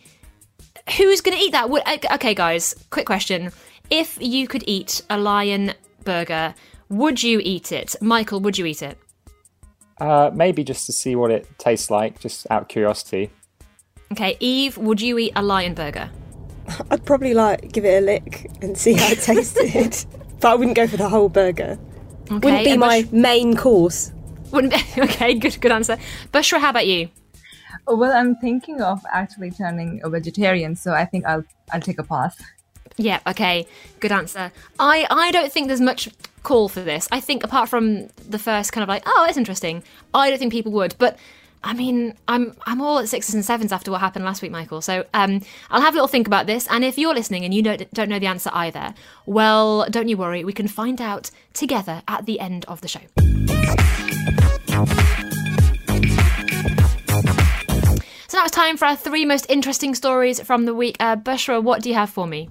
Who's 0.97 1.21
going 1.21 1.37
to 1.37 1.43
eat 1.43 1.51
that? 1.51 1.69
Would, 1.69 1.83
okay, 1.87 2.33
guys, 2.33 2.73
quick 2.89 3.05
question: 3.05 3.51
If 3.91 4.17
you 4.19 4.47
could 4.47 4.63
eat 4.65 5.03
a 5.11 5.17
lion 5.19 5.73
burger, 6.03 6.55
would 6.89 7.21
you 7.21 7.39
eat 7.43 7.71
it? 7.71 7.95
Michael, 8.01 8.39
would 8.39 8.57
you 8.57 8.65
eat 8.65 8.81
it? 8.81 8.97
Uh, 10.01 10.31
maybe 10.33 10.63
just 10.63 10.87
to 10.87 10.91
see 10.91 11.15
what 11.15 11.29
it 11.29 11.47
tastes 11.59 11.91
like, 11.91 12.19
just 12.19 12.47
out 12.49 12.63
of 12.63 12.67
curiosity. 12.67 13.29
Okay, 14.11 14.37
Eve, 14.39 14.75
would 14.79 14.99
you 14.99 15.19
eat 15.19 15.33
a 15.35 15.43
lion 15.43 15.75
burger? 15.75 16.09
I'd 16.91 17.05
probably 17.05 17.33
like 17.33 17.71
give 17.71 17.85
it 17.85 18.01
a 18.01 18.05
lick 18.05 18.49
and 18.61 18.77
see 18.77 18.93
how 18.93 19.07
it 19.11 19.19
tasted, 19.21 20.05
but 20.39 20.51
I 20.51 20.55
wouldn't 20.55 20.75
go 20.75 20.87
for 20.87 20.97
the 20.97 21.09
whole 21.09 21.29
burger. 21.29 21.77
Okay, 22.31 22.33
Wouldn't 22.35 22.63
be 22.63 22.71
and 22.71 22.79
my 22.79 23.01
Bush- 23.03 23.11
main 23.11 23.55
course. 23.57 24.11
wouldn't 24.51 24.73
be, 24.73 25.01
okay, 25.01 25.33
good 25.33 25.59
good 25.61 25.71
answer. 25.71 25.97
Bushra, 26.31 26.59
how 26.59 26.69
about 26.69 26.87
you? 26.87 27.09
Oh, 27.87 27.97
well, 27.97 28.13
I'm 28.13 28.35
thinking 28.37 28.81
of 28.81 29.01
actually 29.11 29.51
turning 29.51 29.99
a 30.03 30.09
vegetarian, 30.09 30.75
so 30.75 30.93
I 30.93 31.05
think 31.05 31.25
I'll 31.25 31.43
I'll 31.73 31.81
take 31.81 31.99
a 31.99 32.03
pass. 32.03 32.35
Yeah, 32.97 33.19
okay, 33.27 33.67
good 33.99 34.11
answer. 34.11 34.51
I 34.79 35.05
I 35.09 35.31
don't 35.31 35.51
think 35.51 35.67
there's 35.67 35.81
much 35.81 36.09
call 36.43 36.69
for 36.69 36.81
this. 36.81 37.07
I 37.11 37.19
think 37.19 37.43
apart 37.43 37.67
from 37.69 38.07
the 38.29 38.39
first 38.39 38.71
kind 38.71 38.83
of 38.83 38.89
like, 38.89 39.03
oh, 39.05 39.25
it's 39.27 39.37
interesting. 39.37 39.83
I 40.13 40.29
don't 40.29 40.39
think 40.39 40.51
people 40.53 40.71
would, 40.73 40.95
but 40.97 41.17
I 41.63 41.73
mean, 41.73 42.13
I'm 42.27 42.55
I'm 42.65 42.81
all 42.81 42.99
at 42.99 43.07
sixes 43.07 43.33
and 43.33 43.45
sevens 43.45 43.71
after 43.71 43.89
what 43.89 44.01
happened 44.01 44.25
last 44.25 44.41
week, 44.41 44.51
Michael. 44.51 44.81
So 44.81 45.05
um, 45.13 45.41
I'll 45.71 45.81
have 45.81 45.93
a 45.93 45.95
little 45.95 46.07
think 46.07 46.27
about 46.27 46.45
this. 46.45 46.67
And 46.69 46.83
if 46.83 46.97
you're 46.97 47.13
listening 47.13 47.45
and 47.45 47.53
you 47.53 47.61
don't 47.61 47.89
don't 47.93 48.09
know 48.09 48.19
the 48.19 48.27
answer 48.27 48.49
either, 48.53 48.93
well, 49.25 49.87
don't 49.89 50.09
you 50.09 50.17
worry. 50.17 50.43
We 50.43 50.53
can 50.53 50.67
find 50.67 51.01
out 51.01 51.31
together 51.53 52.01
at 52.07 52.25
the 52.25 52.39
end 52.39 52.65
of 52.65 52.81
the 52.81 52.87
show. 52.87 53.01
So 58.27 58.39
now 58.39 58.45
it's 58.45 58.51
time 58.51 58.77
for 58.77 58.85
our 58.85 58.95
three 58.95 59.25
most 59.25 59.45
interesting 59.49 59.95
stories 59.95 60.41
from 60.41 60.65
the 60.65 60.73
week. 60.73 60.97
Uh, 60.99 61.15
Bushra, 61.15 61.63
what 61.63 61.81
do 61.81 61.89
you 61.89 61.95
have 61.95 62.09
for 62.09 62.27
me? 62.27 62.49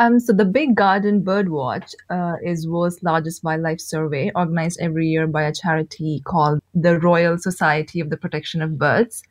Um, 0.00 0.18
so 0.18 0.32
the 0.32 0.46
Big 0.46 0.76
Garden 0.76 1.22
Birdwatch 1.22 1.94
uh, 2.08 2.36
is 2.42 2.66
world's 2.66 3.02
largest 3.02 3.44
wildlife 3.44 3.82
survey, 3.82 4.32
organized 4.34 4.78
every 4.80 5.06
year 5.06 5.26
by 5.26 5.42
a 5.42 5.52
charity 5.52 6.22
called 6.24 6.60
the 6.72 6.98
Royal 6.98 7.36
Society 7.36 8.00
of 8.00 8.08
the 8.08 8.16
Protection 8.16 8.62
of 8.62 8.78
Birds. 8.78 9.22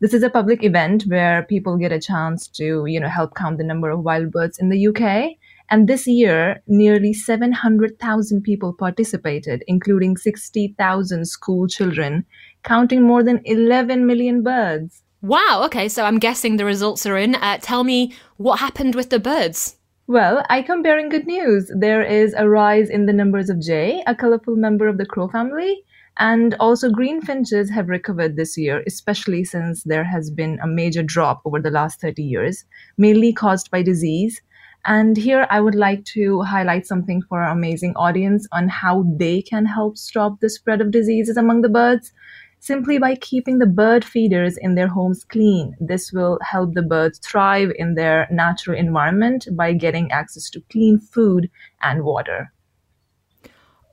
This 0.00 0.12
is 0.12 0.22
a 0.22 0.28
public 0.28 0.62
event 0.62 1.04
where 1.04 1.44
people 1.44 1.78
get 1.78 1.90
a 1.90 1.98
chance 1.98 2.48
to, 2.48 2.84
you 2.84 3.00
know, 3.00 3.08
help 3.08 3.34
count 3.34 3.56
the 3.56 3.64
number 3.64 3.88
of 3.88 4.00
wild 4.02 4.30
birds 4.30 4.58
in 4.58 4.68
the 4.68 4.88
UK. 4.88 5.38
And 5.70 5.88
this 5.88 6.06
year, 6.06 6.62
nearly 6.66 7.14
700,000 7.14 8.42
people 8.42 8.74
participated, 8.74 9.64
including 9.68 10.18
60,000 10.18 11.24
school 11.24 11.66
children, 11.66 12.26
counting 12.62 13.04
more 13.04 13.22
than 13.22 13.40
11 13.46 14.06
million 14.06 14.42
birds. 14.42 15.02
Wow, 15.22 15.62
okay, 15.64 15.88
so 15.88 16.04
I'm 16.04 16.18
guessing 16.18 16.58
the 16.58 16.66
results 16.66 17.06
are 17.06 17.16
in. 17.16 17.36
Uh, 17.36 17.56
tell 17.56 17.84
me 17.84 18.12
what 18.36 18.58
happened 18.58 18.94
with 18.94 19.08
the 19.08 19.18
birds. 19.18 19.76
Well, 20.10 20.44
I 20.50 20.62
come 20.62 20.82
bearing 20.82 21.08
good 21.08 21.28
news. 21.28 21.70
There 21.72 22.02
is 22.02 22.34
a 22.36 22.48
rise 22.48 22.90
in 22.90 23.06
the 23.06 23.12
numbers 23.12 23.48
of 23.48 23.60
jay, 23.60 24.02
a 24.08 24.14
colorful 24.16 24.56
member 24.56 24.88
of 24.88 24.98
the 24.98 25.06
crow 25.06 25.28
family, 25.28 25.84
and 26.18 26.56
also 26.58 26.90
green 26.90 27.20
finches 27.20 27.70
have 27.70 27.88
recovered 27.88 28.34
this 28.34 28.58
year, 28.58 28.82
especially 28.88 29.44
since 29.44 29.84
there 29.84 30.02
has 30.02 30.28
been 30.28 30.58
a 30.60 30.66
major 30.66 31.04
drop 31.04 31.42
over 31.44 31.60
the 31.60 31.70
last 31.70 32.00
30 32.00 32.24
years, 32.24 32.64
mainly 32.98 33.32
caused 33.32 33.70
by 33.70 33.82
disease. 33.84 34.42
And 34.84 35.16
here 35.16 35.46
I 35.48 35.60
would 35.60 35.76
like 35.76 36.04
to 36.06 36.42
highlight 36.42 36.88
something 36.88 37.22
for 37.28 37.40
our 37.40 37.52
amazing 37.52 37.94
audience 37.94 38.48
on 38.50 38.66
how 38.66 39.04
they 39.16 39.42
can 39.42 39.64
help 39.64 39.96
stop 39.96 40.40
the 40.40 40.50
spread 40.50 40.80
of 40.80 40.90
diseases 40.90 41.36
among 41.36 41.62
the 41.62 41.68
birds 41.68 42.12
simply 42.60 42.98
by 42.98 43.16
keeping 43.16 43.58
the 43.58 43.66
bird 43.66 44.04
feeders 44.04 44.56
in 44.56 44.74
their 44.74 44.86
homes 44.86 45.24
clean. 45.24 45.74
This 45.80 46.12
will 46.12 46.38
help 46.42 46.74
the 46.74 46.82
birds 46.82 47.18
thrive 47.18 47.72
in 47.76 47.94
their 47.94 48.28
natural 48.30 48.78
environment 48.78 49.48
by 49.52 49.72
getting 49.72 50.12
access 50.12 50.48
to 50.50 50.62
clean 50.70 51.00
food 51.00 51.50
and 51.82 52.04
water. 52.04 52.52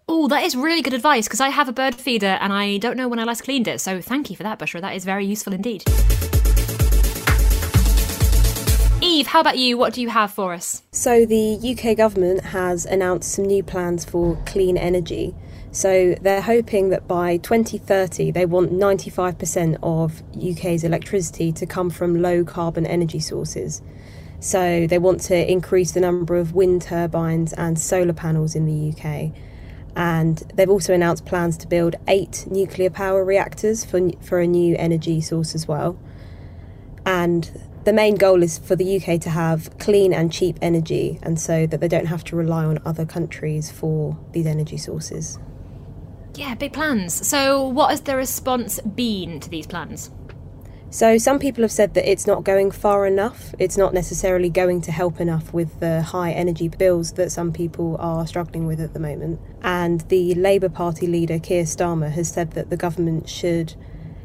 Oh, 0.10 0.28
that 0.28 0.44
is 0.44 0.56
really 0.56 0.82
good 0.82 0.94
advice 0.94 1.28
because 1.28 1.42
I 1.42 1.50
have 1.50 1.68
a 1.68 1.74
bird 1.74 1.96
feeder 1.96 2.38
and 2.40 2.54
I 2.54 2.78
don't 2.78 2.96
know 2.96 3.08
when 3.08 3.20
I 3.20 3.24
last 3.24 3.44
cleaned 3.44 3.68
it. 3.68 3.82
So 3.82 4.00
thank 4.02 4.30
you 4.30 4.36
for 4.36 4.44
that, 4.44 4.60
Bushra. 4.60 4.80
That 4.80 4.96
is 4.96 5.04
very 5.04 5.26
useful 5.26 5.54
indeed. 5.54 5.84
Eve, 9.02 9.28
how 9.28 9.42
about 9.42 9.58
you? 9.58 9.78
What 9.78 9.94
do 9.94 10.02
you 10.02 10.10
have 10.10 10.32
for 10.32 10.54
us? 10.54 10.82
So, 10.92 11.26
the 11.26 11.60
UK 11.62 11.96
government 11.96 12.44
has 12.44 12.86
announced 12.86 13.32
some 13.32 13.46
new 13.46 13.62
plans 13.62 14.04
for 14.04 14.36
clean 14.46 14.76
energy. 14.76 15.36
So, 15.78 16.16
they're 16.20 16.42
hoping 16.42 16.90
that 16.90 17.08
by 17.08 17.38
2030, 17.38 18.32
they 18.32 18.48
want 18.48 18.72
95% 18.74 19.78
of 19.84 20.24
UK's 20.36 20.84
electricity 20.84 21.52
to 21.52 21.68
come 21.68 21.92
from 21.92 22.20
low 22.20 22.44
carbon 22.44 22.88
energy 22.88 23.20
sources. 23.20 23.84
So, 24.40 24.88
they 24.88 24.98
want 24.98 25.22
to 25.26 25.52
increase 25.52 25.92
the 25.92 26.00
number 26.00 26.36
of 26.36 26.56
wind 26.56 26.82
turbines 26.82 27.54
and 27.54 27.78
solar 27.78 28.14
panels 28.14 28.56
in 28.56 28.66
the 28.66 28.92
UK. 28.92 29.40
And 29.96 30.40
they've 30.56 30.68
also 30.68 30.96
announced 30.96 31.28
plans 31.28 31.56
to 31.58 31.68
build 31.68 31.96
eight 32.08 32.48
nuclear 32.50 32.90
power 32.90 33.24
reactors 33.24 33.86
for, 33.86 34.10
for 34.20 34.40
a 34.40 34.48
new 34.48 34.76
energy 34.80 35.22
source 35.22 35.54
as 35.54 35.68
well. 35.68 36.00
And 37.06 37.52
the 37.84 37.94
main 37.94 38.16
goal 38.16 38.42
is 38.42 38.58
for 38.58 38.76
the 38.76 39.00
UK 39.00 39.22
to 39.22 39.30
have 39.30 39.78
clean 39.78 40.12
and 40.12 40.34
cheap 40.34 40.58
energy, 40.60 41.20
and 41.22 41.40
so 41.40 41.68
that 41.68 41.82
they 41.82 41.88
don't 41.88 42.08
have 42.08 42.24
to 42.24 42.36
rely 42.36 42.66
on 42.66 42.80
other 42.84 43.06
countries 43.06 43.70
for 43.70 44.18
these 44.32 44.48
energy 44.48 44.78
sources. 44.78 45.38
Yeah, 46.38 46.54
big 46.54 46.72
plans. 46.72 47.28
So, 47.28 47.64
what 47.64 47.90
has 47.90 48.02
the 48.02 48.16
response 48.16 48.80
been 48.82 49.40
to 49.40 49.50
these 49.50 49.66
plans? 49.66 50.12
So, 50.92 51.18
some 51.18 51.40
people 51.40 51.64
have 51.64 51.72
said 51.72 51.96
that 51.96 52.08
it's 52.08 52.28
not 52.28 52.44
going 52.44 52.70
far 52.70 53.08
enough. 53.08 53.56
It's 53.58 53.76
not 53.76 53.92
necessarily 53.92 54.52
going 54.52 54.82
to 54.82 54.92
help 54.92 55.20
enough 55.20 55.52
with 55.52 55.80
the 55.80 56.04
high 56.04 56.32
energy 56.32 56.68
bills 56.68 57.14
that 57.14 57.32
some 57.32 57.52
people 57.52 57.98
are 58.00 58.28
struggling 58.28 58.68
with 58.68 58.80
at 58.80 58.94
the 58.94 59.00
moment. 59.00 59.42
And 59.64 60.02
the 60.10 60.36
Labour 60.36 60.70
Party 60.70 61.08
leader, 61.08 61.40
Keir 61.40 61.64
Starmer, 61.64 62.12
has 62.12 62.30
said 62.30 62.52
that 62.52 62.70
the 62.70 62.78
government 62.78 63.28
should 63.28 63.74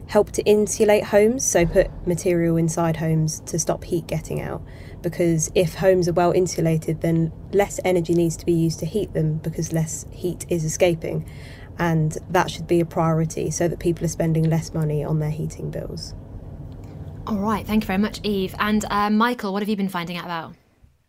help 0.08 0.30
to 0.32 0.42
insulate 0.42 1.04
homes, 1.04 1.42
so 1.42 1.64
put 1.64 1.88
material 2.06 2.58
inside 2.58 2.98
homes 2.98 3.40
to 3.46 3.58
stop 3.58 3.84
heat 3.84 4.06
getting 4.06 4.42
out. 4.42 4.62
Because 5.00 5.50
if 5.54 5.76
homes 5.76 6.06
are 6.08 6.12
well 6.12 6.32
insulated, 6.32 7.00
then 7.00 7.32
less 7.52 7.80
energy 7.86 8.12
needs 8.12 8.36
to 8.36 8.44
be 8.44 8.52
used 8.52 8.78
to 8.80 8.86
heat 8.86 9.14
them 9.14 9.38
because 9.38 9.72
less 9.72 10.04
heat 10.10 10.44
is 10.50 10.64
escaping. 10.64 11.26
And 11.82 12.16
that 12.30 12.48
should 12.48 12.68
be 12.68 12.78
a 12.78 12.84
priority 12.84 13.50
so 13.50 13.66
that 13.66 13.80
people 13.80 14.04
are 14.04 14.08
spending 14.08 14.44
less 14.44 14.72
money 14.72 15.02
on 15.02 15.18
their 15.18 15.32
heating 15.32 15.68
bills. 15.68 16.14
All 17.26 17.38
right, 17.38 17.66
thank 17.66 17.82
you 17.82 17.88
very 17.88 17.98
much, 17.98 18.20
Eve. 18.22 18.54
And 18.60 18.84
uh, 18.88 19.10
Michael, 19.10 19.52
what 19.52 19.62
have 19.62 19.68
you 19.68 19.74
been 19.74 19.88
finding 19.88 20.16
out 20.16 20.26
about? 20.26 20.54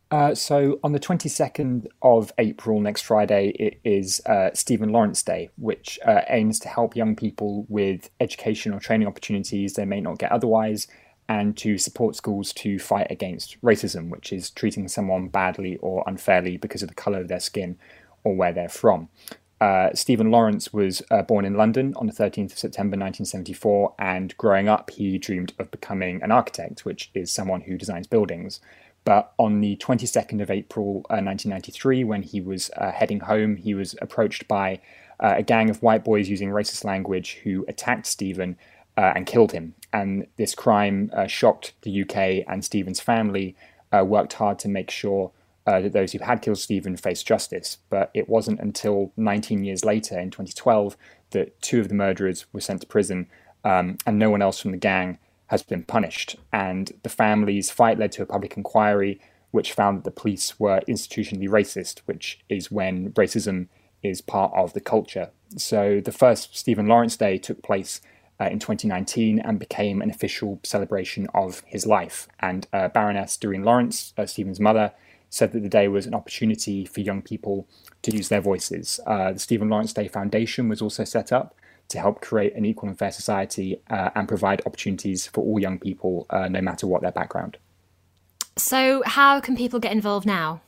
Uh, 0.09 0.33
so 0.33 0.79
on 0.83 0.91
the 0.91 0.99
22nd 0.99 1.85
of 2.01 2.33
April, 2.39 2.81
next 2.81 3.03
Friday, 3.03 3.49
it 3.49 3.79
is 3.83 4.19
uh, 4.25 4.49
Stephen 4.55 4.91
Lawrence 4.91 5.21
Day, 5.21 5.51
which 5.59 5.99
uh, 6.07 6.21
aims 6.27 6.57
to 6.61 6.69
help 6.69 6.95
young 6.95 7.15
people 7.15 7.67
with 7.69 8.09
education 8.19 8.73
or 8.73 8.79
training 8.79 9.07
opportunities 9.07 9.73
they 9.73 9.85
may 9.85 10.01
not 10.01 10.17
get 10.17 10.31
otherwise, 10.31 10.87
and 11.29 11.55
to 11.57 11.77
support 11.77 12.15
schools 12.15 12.51
to 12.51 12.79
fight 12.79 13.11
against 13.11 13.61
racism, 13.61 14.09
which 14.09 14.33
is 14.33 14.49
treating 14.49 14.87
someone 14.87 15.27
badly 15.27 15.77
or 15.77 16.03
unfairly 16.07 16.57
because 16.57 16.81
of 16.81 16.89
the 16.89 16.95
colour 16.95 17.21
of 17.21 17.27
their 17.27 17.39
skin 17.39 17.77
or 18.23 18.35
where 18.35 18.53
they're 18.53 18.69
from. 18.69 19.09
Uh, 19.61 19.93
Stephen 19.93 20.29
Lawrence 20.29 20.73
was 20.73 21.01
uh, 21.09 21.21
born 21.21 21.45
in 21.45 21.53
London 21.53 21.93
on 21.95 22.07
the 22.07 22.13
13th 22.13 22.51
of 22.51 22.57
September 22.57 22.95
1974, 22.95 23.93
and 23.97 24.35
growing 24.37 24.67
up, 24.67 24.89
he 24.89 25.17
dreamed 25.17 25.53
of 25.57 25.71
becoming 25.71 26.21
an 26.21 26.31
architect, 26.31 26.85
which 26.85 27.11
is 27.13 27.31
someone 27.31 27.61
who 27.61 27.77
designs 27.77 28.07
buildings. 28.07 28.59
But 29.05 29.31
on 29.37 29.61
the 29.61 29.77
22nd 29.77 30.41
of 30.41 30.49
April 30.49 31.05
uh, 31.09 31.19
1993, 31.19 32.03
when 32.03 32.23
he 32.23 32.41
was 32.41 32.71
uh, 32.77 32.91
heading 32.91 33.21
home, 33.21 33.57
he 33.57 33.73
was 33.73 33.95
approached 34.01 34.47
by 34.47 34.79
uh, 35.19 35.35
a 35.37 35.43
gang 35.43 35.69
of 35.69 35.81
white 35.81 36.03
boys 36.03 36.29
using 36.29 36.49
racist 36.49 36.83
language 36.83 37.39
who 37.43 37.65
attacked 37.67 38.05
Stephen 38.05 38.57
uh, 38.97 39.13
and 39.15 39.25
killed 39.25 39.51
him. 39.51 39.75
And 39.91 40.27
this 40.37 40.55
crime 40.55 41.11
shocked 41.27 41.73
the 41.83 42.01
UK, 42.01 42.45
and 42.47 42.65
Stephen's 42.65 42.99
family 42.99 43.55
worked 43.91 44.33
hard 44.33 44.57
to 44.59 44.67
make 44.67 44.89
sure 44.89 45.31
that 45.65 45.93
those 45.93 46.11
who 46.11 46.19
had 46.19 46.41
killed 46.41 46.57
Stephen 46.57 46.97
faced 46.97 47.27
justice. 47.27 47.77
But 47.89 48.11
it 48.13 48.29
wasn't 48.29 48.59
until 48.59 49.11
19 49.17 49.63
years 49.63 49.85
later, 49.85 50.19
in 50.19 50.31
2012, 50.31 50.97
that 51.31 51.61
two 51.61 51.79
of 51.79 51.89
the 51.89 51.95
murderers 51.95 52.45
were 52.53 52.61
sent 52.61 52.81
to 52.81 52.87
prison, 52.87 53.27
um, 53.63 53.97
and 54.05 54.19
no 54.19 54.29
one 54.29 54.41
else 54.41 54.59
from 54.59 54.71
the 54.71 54.77
gang 54.77 55.17
has 55.47 55.63
been 55.63 55.83
punished. 55.83 56.35
And 56.51 56.91
the 57.03 57.09
family's 57.09 57.71
fight 57.71 57.97
led 57.97 58.11
to 58.13 58.23
a 58.23 58.25
public 58.25 58.57
inquiry 58.57 59.19
which 59.53 59.73
found 59.73 59.99
that 59.99 60.03
the 60.03 60.09
police 60.21 60.59
were 60.59 60.81
institutionally 60.87 61.47
racist, 61.47 61.99
which 62.05 62.39
is 62.49 62.71
when 62.71 63.11
racism 63.11 63.67
is 64.01 64.19
part 64.19 64.51
of 64.55 64.73
the 64.73 64.81
culture. 64.81 65.29
So 65.57 66.01
the 66.03 66.11
first 66.11 66.57
Stephen 66.57 66.87
Lawrence 66.87 67.15
Day 67.15 67.37
took 67.37 67.61
place 67.61 68.01
uh, 68.41 68.45
in 68.45 68.57
2019 68.57 69.39
and 69.39 69.59
became 69.59 70.01
an 70.01 70.09
official 70.09 70.59
celebration 70.63 71.27
of 71.35 71.61
his 71.67 71.85
life. 71.85 72.27
And 72.39 72.65
uh, 72.73 72.87
Baroness 72.87 73.37
Doreen 73.37 73.63
Lawrence, 73.63 74.15
uh, 74.17 74.25
Stephen's 74.25 74.59
mother, 74.59 74.91
said 75.33 75.51
that 75.51 75.63
the 75.63 75.69
day 75.69 75.87
was 75.87 76.05
an 76.05 76.13
opportunity 76.13 76.85
for 76.85 77.01
young 77.01 77.19
people 77.19 77.67
to 78.03 78.15
use 78.15 78.29
their 78.29 78.39
voices. 78.39 78.99
Uh, 79.07 79.33
the 79.33 79.39
Stephen 79.39 79.67
Lawrence 79.67 79.91
Day 79.91 80.07
Foundation 80.07 80.69
was 80.69 80.79
also 80.79 81.03
set 81.03 81.31
up 81.31 81.55
to 81.89 81.99
help 81.99 82.21
create 82.21 82.53
an 82.55 82.65
equal 82.65 82.87
and 82.89 82.99
fair 82.99 83.11
society 83.11 83.81
uh, 83.89 84.11
and 84.13 84.27
provide 84.27 84.61
opportunities 84.67 85.25
for 85.25 85.43
all 85.43 85.59
young 85.59 85.79
people, 85.79 86.27
uh, 86.29 86.47
no 86.47 86.61
matter 86.61 86.85
what 86.85 87.01
their 87.01 87.11
background. 87.11 87.57
So, 88.57 89.01
how 89.07 89.39
can 89.39 89.57
people 89.57 89.79
get 89.79 89.91
involved 89.91 90.27
now? 90.27 90.61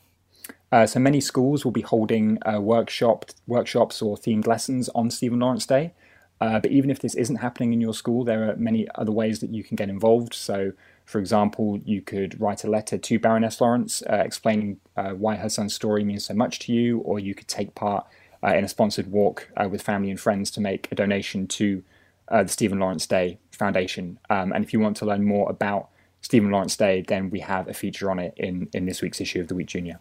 Uh, 0.72 0.88
so 0.88 1.00
many 1.00 1.22
schools 1.22 1.64
will 1.64 1.72
be 1.72 1.82
holding 1.82 2.40
uh, 2.44 2.60
workshop, 2.60 3.26
workshops 3.46 4.02
or 4.02 4.18
themed 4.18 4.48
lessons 4.48 4.90
on 4.90 5.12
Stephen 5.12 5.40
Lawrence 5.40 5.68
Day. 5.68 5.94
Uh, 6.42 6.60
but 6.60 6.72
even 6.72 6.90
if 6.90 7.00
this 7.00 7.14
isn't 7.14 7.38
happening 7.38 7.72
in 7.72 7.80
your 7.80 7.94
school, 7.94 8.24
there 8.24 8.50
are 8.50 8.56
many 8.56 8.88
other 8.96 9.12
ways 9.12 9.40
that 9.40 9.52
you 9.52 9.64
can 9.64 9.76
get 9.76 9.90
involved. 9.90 10.34
So, 10.34 10.74
for 11.06 11.20
example, 11.20 11.80
you 11.86 12.02
could 12.02 12.40
write 12.42 12.64
a 12.64 12.70
letter 12.70 12.98
to 12.98 13.20
Baroness 13.20 13.62
Lawrence 13.62 14.04
uh, 14.10 14.16
explaining 14.16 14.80
why 14.96 15.36
her 15.36 15.50
son's 15.50 15.74
story 15.74 16.04
means 16.04 16.26
so 16.26 16.34
much 16.34 16.60
to 16.60 16.74
you, 16.74 17.00
or 17.00 17.20
you 17.20 17.36
could 17.36 17.48
take 17.48 17.76
part 17.76 18.06
uh, 18.46 18.54
in 18.54 18.64
a 18.64 18.68
sponsored 18.68 19.12
walk 19.12 19.50
uh, 19.58 19.68
with 19.68 19.82
family 19.82 20.12
and 20.12 20.20
friends 20.20 20.52
to 20.52 20.62
make 20.62 20.88
a 20.92 20.96
donation 20.96 21.48
to 21.48 21.84
uh, 22.30 22.44
the 22.44 22.50
Stephen 22.50 22.80
Lawrence 22.80 23.08
Day 23.08 23.40
Foundation. 23.52 24.20
Um, 24.30 24.52
and 24.52 24.64
if 24.64 24.74
you 24.74 24.80
want 24.80 24.98
to 24.98 25.06
learn 25.06 25.24
more 25.24 25.50
about 25.50 25.90
Stephen 26.22 26.52
Lawrence 26.52 26.78
Day, 26.78 27.04
then 27.08 27.30
we 27.30 27.40
have 27.40 27.68
a 27.68 27.74
feature 27.74 28.12
on 28.12 28.20
it 28.20 28.34
in, 28.38 28.70
in 28.74 28.86
this 28.86 29.02
week's 29.02 29.22
issue 29.22 29.42
of 29.42 29.48
the 29.48 29.56
Week 29.56 29.68
Junior. 29.68 30.00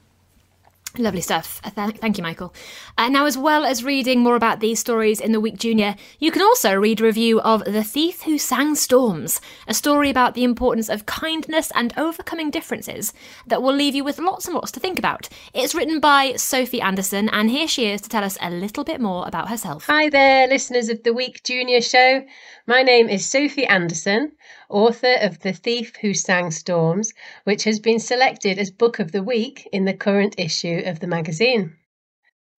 Lovely 0.96 1.22
stuff. 1.22 1.60
Uh, 1.64 1.70
thank 1.70 2.18
you, 2.18 2.22
Michael. 2.22 2.54
Uh, 2.96 3.08
now, 3.08 3.26
as 3.26 3.36
well 3.36 3.64
as 3.64 3.82
reading 3.82 4.20
more 4.20 4.36
about 4.36 4.60
these 4.60 4.78
stories 4.78 5.20
in 5.20 5.32
the 5.32 5.40
Week 5.40 5.56
Junior, 5.56 5.96
you 6.20 6.30
can 6.30 6.40
also 6.40 6.72
read 6.72 7.00
a 7.00 7.04
review 7.04 7.40
of 7.40 7.64
The 7.64 7.82
Thief 7.82 8.22
Who 8.22 8.38
Sang 8.38 8.76
Storms, 8.76 9.40
a 9.66 9.74
story 9.74 10.08
about 10.08 10.34
the 10.34 10.44
importance 10.44 10.88
of 10.88 11.04
kindness 11.04 11.72
and 11.74 11.92
overcoming 11.96 12.48
differences 12.52 13.12
that 13.48 13.60
will 13.60 13.74
leave 13.74 13.96
you 13.96 14.04
with 14.04 14.20
lots 14.20 14.46
and 14.46 14.54
lots 14.54 14.70
to 14.70 14.78
think 14.78 14.96
about. 14.96 15.28
It's 15.52 15.74
written 15.74 15.98
by 15.98 16.34
Sophie 16.36 16.80
Anderson, 16.80 17.28
and 17.30 17.50
here 17.50 17.66
she 17.66 17.86
is 17.86 18.00
to 18.02 18.08
tell 18.08 18.22
us 18.22 18.38
a 18.40 18.50
little 18.50 18.84
bit 18.84 19.00
more 19.00 19.26
about 19.26 19.48
herself. 19.48 19.86
Hi 19.86 20.08
there, 20.08 20.46
listeners 20.46 20.88
of 20.88 21.02
the 21.02 21.12
Week 21.12 21.42
Junior 21.42 21.80
show. 21.80 22.24
My 22.66 22.82
name 22.82 23.10
is 23.10 23.28
Sophie 23.28 23.66
Anderson 23.66 24.32
author 24.70 25.16
of 25.20 25.40
The 25.40 25.52
Thief 25.52 25.96
Who 25.96 26.14
Sang 26.14 26.50
Storms, 26.50 27.12
which 27.44 27.64
has 27.64 27.78
been 27.78 27.98
selected 27.98 28.58
as 28.58 28.70
Book 28.70 28.98
of 28.98 29.12
the 29.12 29.22
Week 29.22 29.68
in 29.70 29.84
the 29.84 29.92
current 29.92 30.36
issue 30.38 30.82
of 30.86 31.00
the 31.00 31.06
magazine. 31.06 31.76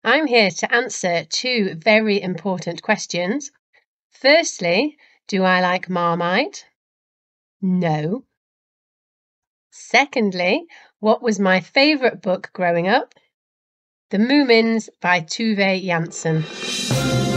I'm 0.04 0.28
here 0.28 0.52
to 0.52 0.72
answer 0.72 1.26
two 1.28 1.74
very 1.74 2.22
important 2.22 2.84
questions. 2.84 3.52
Firstly, 4.12 4.96
do 5.28 5.42
I 5.42 5.60
like 5.62 5.90
Marmite? 5.90 6.66
No. 7.60 8.26
Secondly, 9.72 10.66
what 11.00 11.24
was 11.24 11.40
my 11.40 11.62
favourite 11.62 12.22
book 12.22 12.52
growing 12.54 12.88
up? 12.88 13.16
The 14.12 14.20
Moomins 14.20 14.88
by 15.02 15.22
Tove 15.22 15.84
Jansson. 15.84 17.35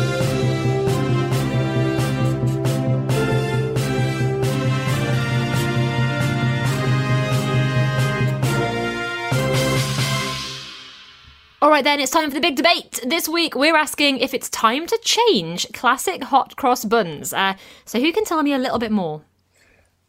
All 11.68 11.74
right, 11.74 11.84
then, 11.84 12.00
it's 12.00 12.10
time 12.10 12.30
for 12.30 12.34
the 12.34 12.40
big 12.40 12.56
debate. 12.56 12.98
This 13.04 13.28
week, 13.28 13.54
we're 13.54 13.76
asking 13.76 14.20
if 14.20 14.32
it's 14.32 14.48
time 14.48 14.86
to 14.86 14.98
change 15.04 15.70
classic 15.74 16.24
hot 16.24 16.56
cross 16.56 16.82
buns. 16.82 17.34
Uh, 17.34 17.56
so, 17.84 18.00
who 18.00 18.10
can 18.10 18.24
tell 18.24 18.42
me 18.42 18.54
a 18.54 18.58
little 18.58 18.78
bit 18.78 18.90
more? 18.90 19.20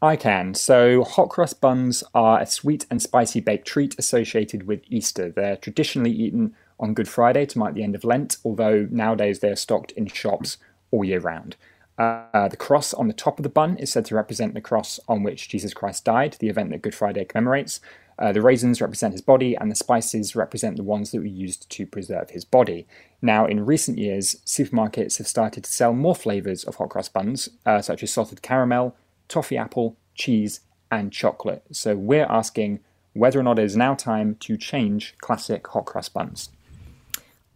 I 0.02 0.16
can. 0.16 0.54
So, 0.54 1.04
hot 1.04 1.28
cross 1.28 1.52
buns 1.52 2.02
are 2.16 2.40
a 2.40 2.46
sweet 2.46 2.86
and 2.90 3.02
spicy 3.02 3.42
baked 3.42 3.68
treat 3.68 3.94
associated 4.00 4.68
with 4.68 4.84
Easter. 4.88 5.32
They're 5.32 5.58
traditionally 5.58 6.12
eaten 6.12 6.56
on 6.80 6.94
Good 6.94 7.10
Friday 7.10 7.46
to 7.48 7.60
mark 7.60 7.74
the 7.74 7.84
end 7.84 7.94
of 7.94 8.06
Lent, 8.06 8.38
although 8.46 8.88
nowadays 8.90 9.40
they're 9.40 9.58
stocked 9.58 9.92
in 9.92 10.08
shops 10.08 10.60
all 10.92 11.04
year 11.04 11.20
round. 11.20 11.58
Uh, 11.98 12.48
the 12.48 12.56
cross 12.56 12.94
on 12.94 13.10
the 13.10 13.14
top 13.14 13.38
of 13.38 13.44
the 13.44 13.50
bun 13.50 13.76
is 13.76 13.92
said 13.92 14.06
to 14.06 14.16
represent 14.16 14.54
the 14.54 14.62
cross 14.62 14.98
on 15.10 15.24
which 15.24 15.50
Jesus 15.50 15.74
Christ 15.74 16.06
died, 16.06 16.38
the 16.40 16.48
event 16.48 16.70
that 16.70 16.82
Good 16.82 16.96
Friday 16.96 17.26
commemorates. 17.26 17.82
Uh, 18.20 18.34
the 18.34 18.42
raisins 18.42 18.82
represent 18.82 19.14
his 19.14 19.22
body, 19.22 19.56
and 19.56 19.72
the 19.72 19.76
spices 19.76 20.36
represent 20.36 20.76
the 20.76 20.84
ones 20.84 21.12
that 21.12 21.20
were 21.20 21.26
used 21.26 21.70
to 21.70 21.88
preserve 21.88 22.32
his 22.32 22.44
body. 22.44 22.86
Now, 23.22 23.46
in 23.46 23.66
recent 23.66 23.98
years, 23.98 24.36
supermarkets 24.46 25.18
have 25.18 25.28
started 25.28 25.64
to 25.64 25.72
sell 25.72 25.94
more 25.94 26.16
flavours 26.16 26.66
of 26.66 26.76
hot 26.76 26.90
cross 26.90 27.08
buns, 27.08 27.48
uh, 27.66 27.82
such 27.82 28.04
as 28.04 28.12
salted 28.12 28.42
caramel, 28.42 28.96
toffee 29.30 29.58
apple, 29.58 29.96
cheese, 30.16 30.60
and 30.92 31.14
chocolate. 31.14 31.64
So 31.72 31.96
we're 31.96 32.26
asking 32.26 32.82
whether 33.14 33.40
or 33.40 33.44
not 33.44 33.58
it 33.58 33.66
is 33.66 33.78
now 33.78 33.96
time 33.96 34.36
to 34.42 34.58
change 34.58 35.16
classic 35.20 35.66
hot 35.68 35.86
cross 35.86 36.10
buns. 36.10 36.50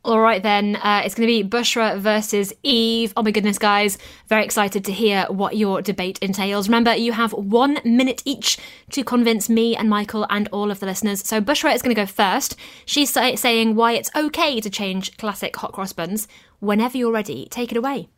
All 0.05 0.19
right, 0.19 0.43
then. 0.43 0.75
Uh, 0.75 1.01
it's 1.05 1.15
going 1.15 1.27
to 1.29 1.33
be 1.33 1.48
Bushra 1.48 1.98
versus 1.98 2.51
Eve. 2.62 3.13
Oh 3.15 3.24
my 3.24 3.31
goodness, 3.31 3.57
guys. 3.57 3.98
Very 4.27 4.43
excited 4.43 4.83
to 4.83 4.91
hear 4.91 5.25
what 5.29 5.55
your 5.55 5.81
debate 5.81 6.19
entails. 6.19 6.67
Remember, 6.67 6.93
you 6.93 7.13
have 7.13 7.31
one 7.31 7.79
minute 7.86 8.22
each 8.25 8.57
to 8.91 9.01
convince 9.05 9.48
me 9.48 9.77
and 9.77 9.89
Michael 9.89 10.27
and 10.29 10.50
all 10.51 10.72
of 10.72 10.81
the 10.81 10.86
listeners. 10.86 11.25
So 11.25 11.39
Bushra 11.39 11.74
is 11.74 11.81
going 11.81 11.95
to 11.95 12.01
go 12.01 12.05
first. 12.05 12.57
She's 12.86 13.13
say- 13.13 13.38
saying 13.38 13.75
why 13.75 13.93
it's 13.93 14.12
okay 14.13 14.60
to 14.60 14.69
change 14.69 15.15
classic 15.15 15.55
hot 15.55 15.72
cross 15.72 15.93
buns. 15.93 16.27
Whenever 16.60 16.98
you're 16.98 17.13
ready, 17.13 17.48
take 17.50 17.72
it 17.72 17.77
away. 17.77 18.10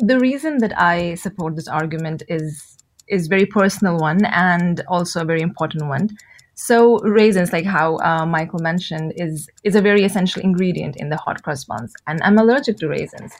The 0.00 0.18
reason 0.18 0.58
that 0.58 0.76
I 0.76 1.14
support 1.14 1.54
this 1.54 1.68
argument 1.68 2.24
is 2.28 2.72
is 3.06 3.28
very 3.28 3.46
personal 3.46 3.98
one 3.98 4.24
and 4.24 4.82
also 4.88 5.20
a 5.20 5.24
very 5.24 5.40
important 5.40 5.86
one 5.86 6.08
so 6.56 6.98
raisins, 7.00 7.52
like 7.52 7.66
how 7.66 7.98
uh, 7.98 8.24
Michael 8.24 8.60
mentioned, 8.60 9.12
is 9.16 9.48
is 9.62 9.76
a 9.76 9.82
very 9.82 10.04
essential 10.04 10.40
ingredient 10.42 10.96
in 10.96 11.10
the 11.10 11.16
hot 11.18 11.42
cross 11.42 11.64
buns, 11.64 11.92
and 12.06 12.22
I'm 12.22 12.38
allergic 12.38 12.78
to 12.78 12.88
raisins. 12.88 13.32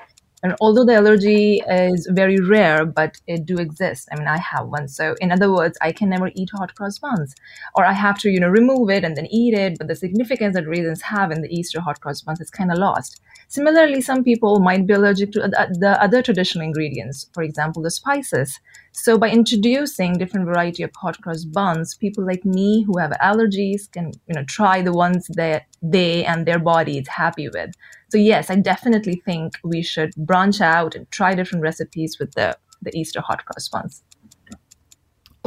And 0.42 0.54
although 0.60 0.84
the 0.84 0.94
allergy 0.94 1.62
is 1.66 2.06
very 2.12 2.38
rare, 2.38 2.84
but 2.84 3.16
it 3.26 3.46
do 3.46 3.56
exist. 3.56 4.06
I 4.12 4.16
mean, 4.16 4.28
I 4.28 4.36
have 4.38 4.66
one. 4.68 4.86
So 4.86 5.16
in 5.18 5.32
other 5.32 5.50
words, 5.50 5.78
I 5.80 5.92
can 5.92 6.10
never 6.10 6.30
eat 6.34 6.50
hot 6.52 6.74
cross 6.74 6.98
buns, 6.98 7.34
or 7.74 7.86
I 7.86 7.94
have 7.94 8.18
to, 8.18 8.30
you 8.30 8.38
know, 8.38 8.48
remove 8.48 8.90
it 8.90 9.02
and 9.02 9.16
then 9.16 9.26
eat 9.26 9.54
it. 9.54 9.78
But 9.78 9.88
the 9.88 9.96
significance 9.96 10.54
that 10.54 10.68
raisins 10.68 11.00
have 11.02 11.30
in 11.32 11.40
the 11.40 11.48
Easter 11.48 11.80
hot 11.80 12.00
cross 12.02 12.20
buns 12.20 12.40
is 12.40 12.50
kind 12.50 12.70
of 12.70 12.76
lost. 12.78 13.20
Similarly, 13.48 14.02
some 14.02 14.22
people 14.22 14.60
might 14.60 14.86
be 14.86 14.92
allergic 14.92 15.32
to 15.32 15.40
the 15.40 15.96
other 16.00 16.20
traditional 16.20 16.64
ingredients, 16.64 17.30
for 17.32 17.42
example, 17.42 17.82
the 17.82 17.90
spices. 17.90 18.60
So 18.98 19.18
by 19.18 19.28
introducing 19.28 20.14
different 20.14 20.46
variety 20.46 20.82
of 20.82 20.90
hot 20.96 21.20
cross 21.20 21.44
buns, 21.44 21.94
people 21.94 22.24
like 22.24 22.46
me 22.46 22.82
who 22.82 22.98
have 22.98 23.10
allergies 23.22 23.92
can, 23.92 24.12
you 24.26 24.34
know, 24.34 24.44
try 24.44 24.80
the 24.80 24.92
ones 24.92 25.28
that 25.34 25.66
they 25.82 26.24
and 26.24 26.46
their 26.46 26.58
body 26.58 26.96
is 26.96 27.06
happy 27.06 27.48
with. 27.50 27.74
So 28.10 28.16
yes, 28.16 28.48
I 28.48 28.56
definitely 28.56 29.22
think 29.26 29.52
we 29.62 29.82
should 29.82 30.14
branch 30.16 30.62
out 30.62 30.94
and 30.94 31.08
try 31.10 31.34
different 31.34 31.62
recipes 31.62 32.18
with 32.18 32.32
the, 32.32 32.56
the 32.80 32.90
Easter 32.98 33.20
hot 33.20 33.44
cross 33.44 33.68
buns. 33.68 34.02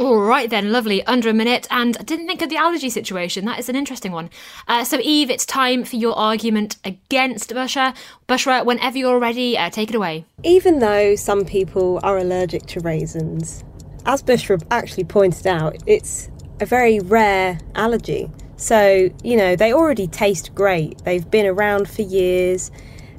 All 0.00 0.18
right 0.18 0.48
then, 0.48 0.72
lovely. 0.72 1.04
Under 1.04 1.28
a 1.28 1.34
minute, 1.34 1.66
and 1.70 1.94
I 1.98 2.02
didn't 2.02 2.26
think 2.26 2.40
of 2.40 2.48
the 2.48 2.56
allergy 2.56 2.88
situation. 2.88 3.44
That 3.44 3.58
is 3.58 3.68
an 3.68 3.76
interesting 3.76 4.12
one. 4.12 4.30
Uh, 4.66 4.82
so, 4.82 4.98
Eve, 5.02 5.28
it's 5.28 5.44
time 5.44 5.84
for 5.84 5.96
your 5.96 6.16
argument 6.16 6.78
against 6.86 7.50
Bushra. 7.50 7.94
Bushra, 8.26 8.64
whenever 8.64 8.96
you're 8.96 9.18
ready, 9.18 9.58
uh, 9.58 9.68
take 9.68 9.90
it 9.90 9.94
away. 9.94 10.24
Even 10.42 10.78
though 10.78 11.16
some 11.16 11.44
people 11.44 12.00
are 12.02 12.16
allergic 12.16 12.64
to 12.68 12.80
raisins, 12.80 13.62
as 14.06 14.22
Bushra 14.22 14.64
actually 14.70 15.04
pointed 15.04 15.46
out, 15.46 15.76
it's 15.84 16.30
a 16.60 16.64
very 16.64 17.00
rare 17.00 17.60
allergy. 17.74 18.30
So, 18.56 19.10
you 19.22 19.36
know, 19.36 19.54
they 19.54 19.74
already 19.74 20.06
taste 20.06 20.54
great. 20.54 21.04
They've 21.04 21.30
been 21.30 21.44
around 21.44 21.90
for 21.90 22.00
years. 22.00 22.70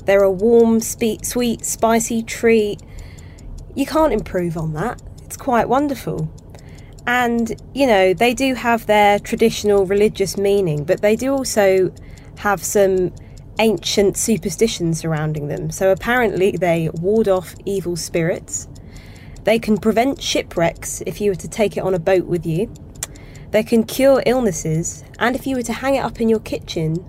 They're 0.05 0.23
a 0.23 0.31
warm, 0.31 0.79
spe- 0.79 1.23
sweet, 1.23 1.63
spicy 1.63 2.23
treat. 2.23 2.81
You 3.75 3.85
can't 3.85 4.13
improve 4.13 4.57
on 4.57 4.73
that. 4.73 4.99
It's 5.23 5.37
quite 5.37 5.69
wonderful. 5.69 6.27
And, 7.07 7.61
you 7.73 7.87
know, 7.87 8.13
they 8.13 8.33
do 8.33 8.53
have 8.53 8.85
their 8.85 9.19
traditional 9.19 9.85
religious 9.85 10.37
meaning, 10.37 10.83
but 10.83 11.01
they 11.01 11.15
do 11.15 11.33
also 11.33 11.93
have 12.37 12.63
some 12.63 13.13
ancient 13.59 14.17
superstitions 14.17 14.99
surrounding 14.99 15.47
them. 15.47 15.71
So 15.71 15.91
apparently 15.91 16.51
they 16.51 16.89
ward 16.93 17.27
off 17.27 17.55
evil 17.65 17.95
spirits. 17.95 18.67
They 19.43 19.59
can 19.59 19.77
prevent 19.77 20.21
shipwrecks 20.21 21.01
if 21.05 21.19
you 21.19 21.31
were 21.31 21.35
to 21.35 21.47
take 21.47 21.77
it 21.77 21.81
on 21.81 21.93
a 21.93 21.99
boat 21.99 22.25
with 22.25 22.45
you. 22.45 22.71
They 23.51 23.63
can 23.63 23.83
cure 23.83 24.23
illnesses, 24.25 25.03
and 25.19 25.35
if 25.35 25.45
you 25.45 25.57
were 25.57 25.63
to 25.63 25.73
hang 25.73 25.95
it 25.95 26.05
up 26.05 26.21
in 26.21 26.29
your 26.29 26.39
kitchen, 26.39 27.05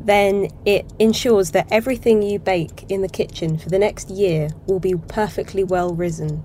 then 0.00 0.48
it 0.64 0.90
ensures 0.98 1.52
that 1.52 1.68
everything 1.70 2.22
you 2.22 2.38
bake 2.38 2.84
in 2.88 3.02
the 3.02 3.08
kitchen 3.08 3.58
for 3.58 3.68
the 3.68 3.78
next 3.78 4.10
year 4.10 4.48
will 4.66 4.80
be 4.80 4.94
perfectly 4.94 5.64
well 5.64 5.94
risen. 5.94 6.42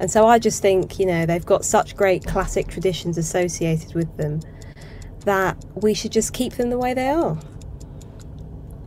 And 0.00 0.10
so 0.10 0.26
I 0.26 0.38
just 0.38 0.62
think, 0.62 0.98
you 0.98 1.04
know, 1.04 1.26
they've 1.26 1.44
got 1.44 1.64
such 1.64 1.94
great 1.94 2.26
classic 2.26 2.68
traditions 2.68 3.18
associated 3.18 3.94
with 3.94 4.16
them 4.16 4.40
that 5.26 5.62
we 5.74 5.92
should 5.92 6.10
just 6.10 6.32
keep 6.32 6.54
them 6.54 6.70
the 6.70 6.78
way 6.78 6.94
they 6.94 7.08
are. 7.08 7.38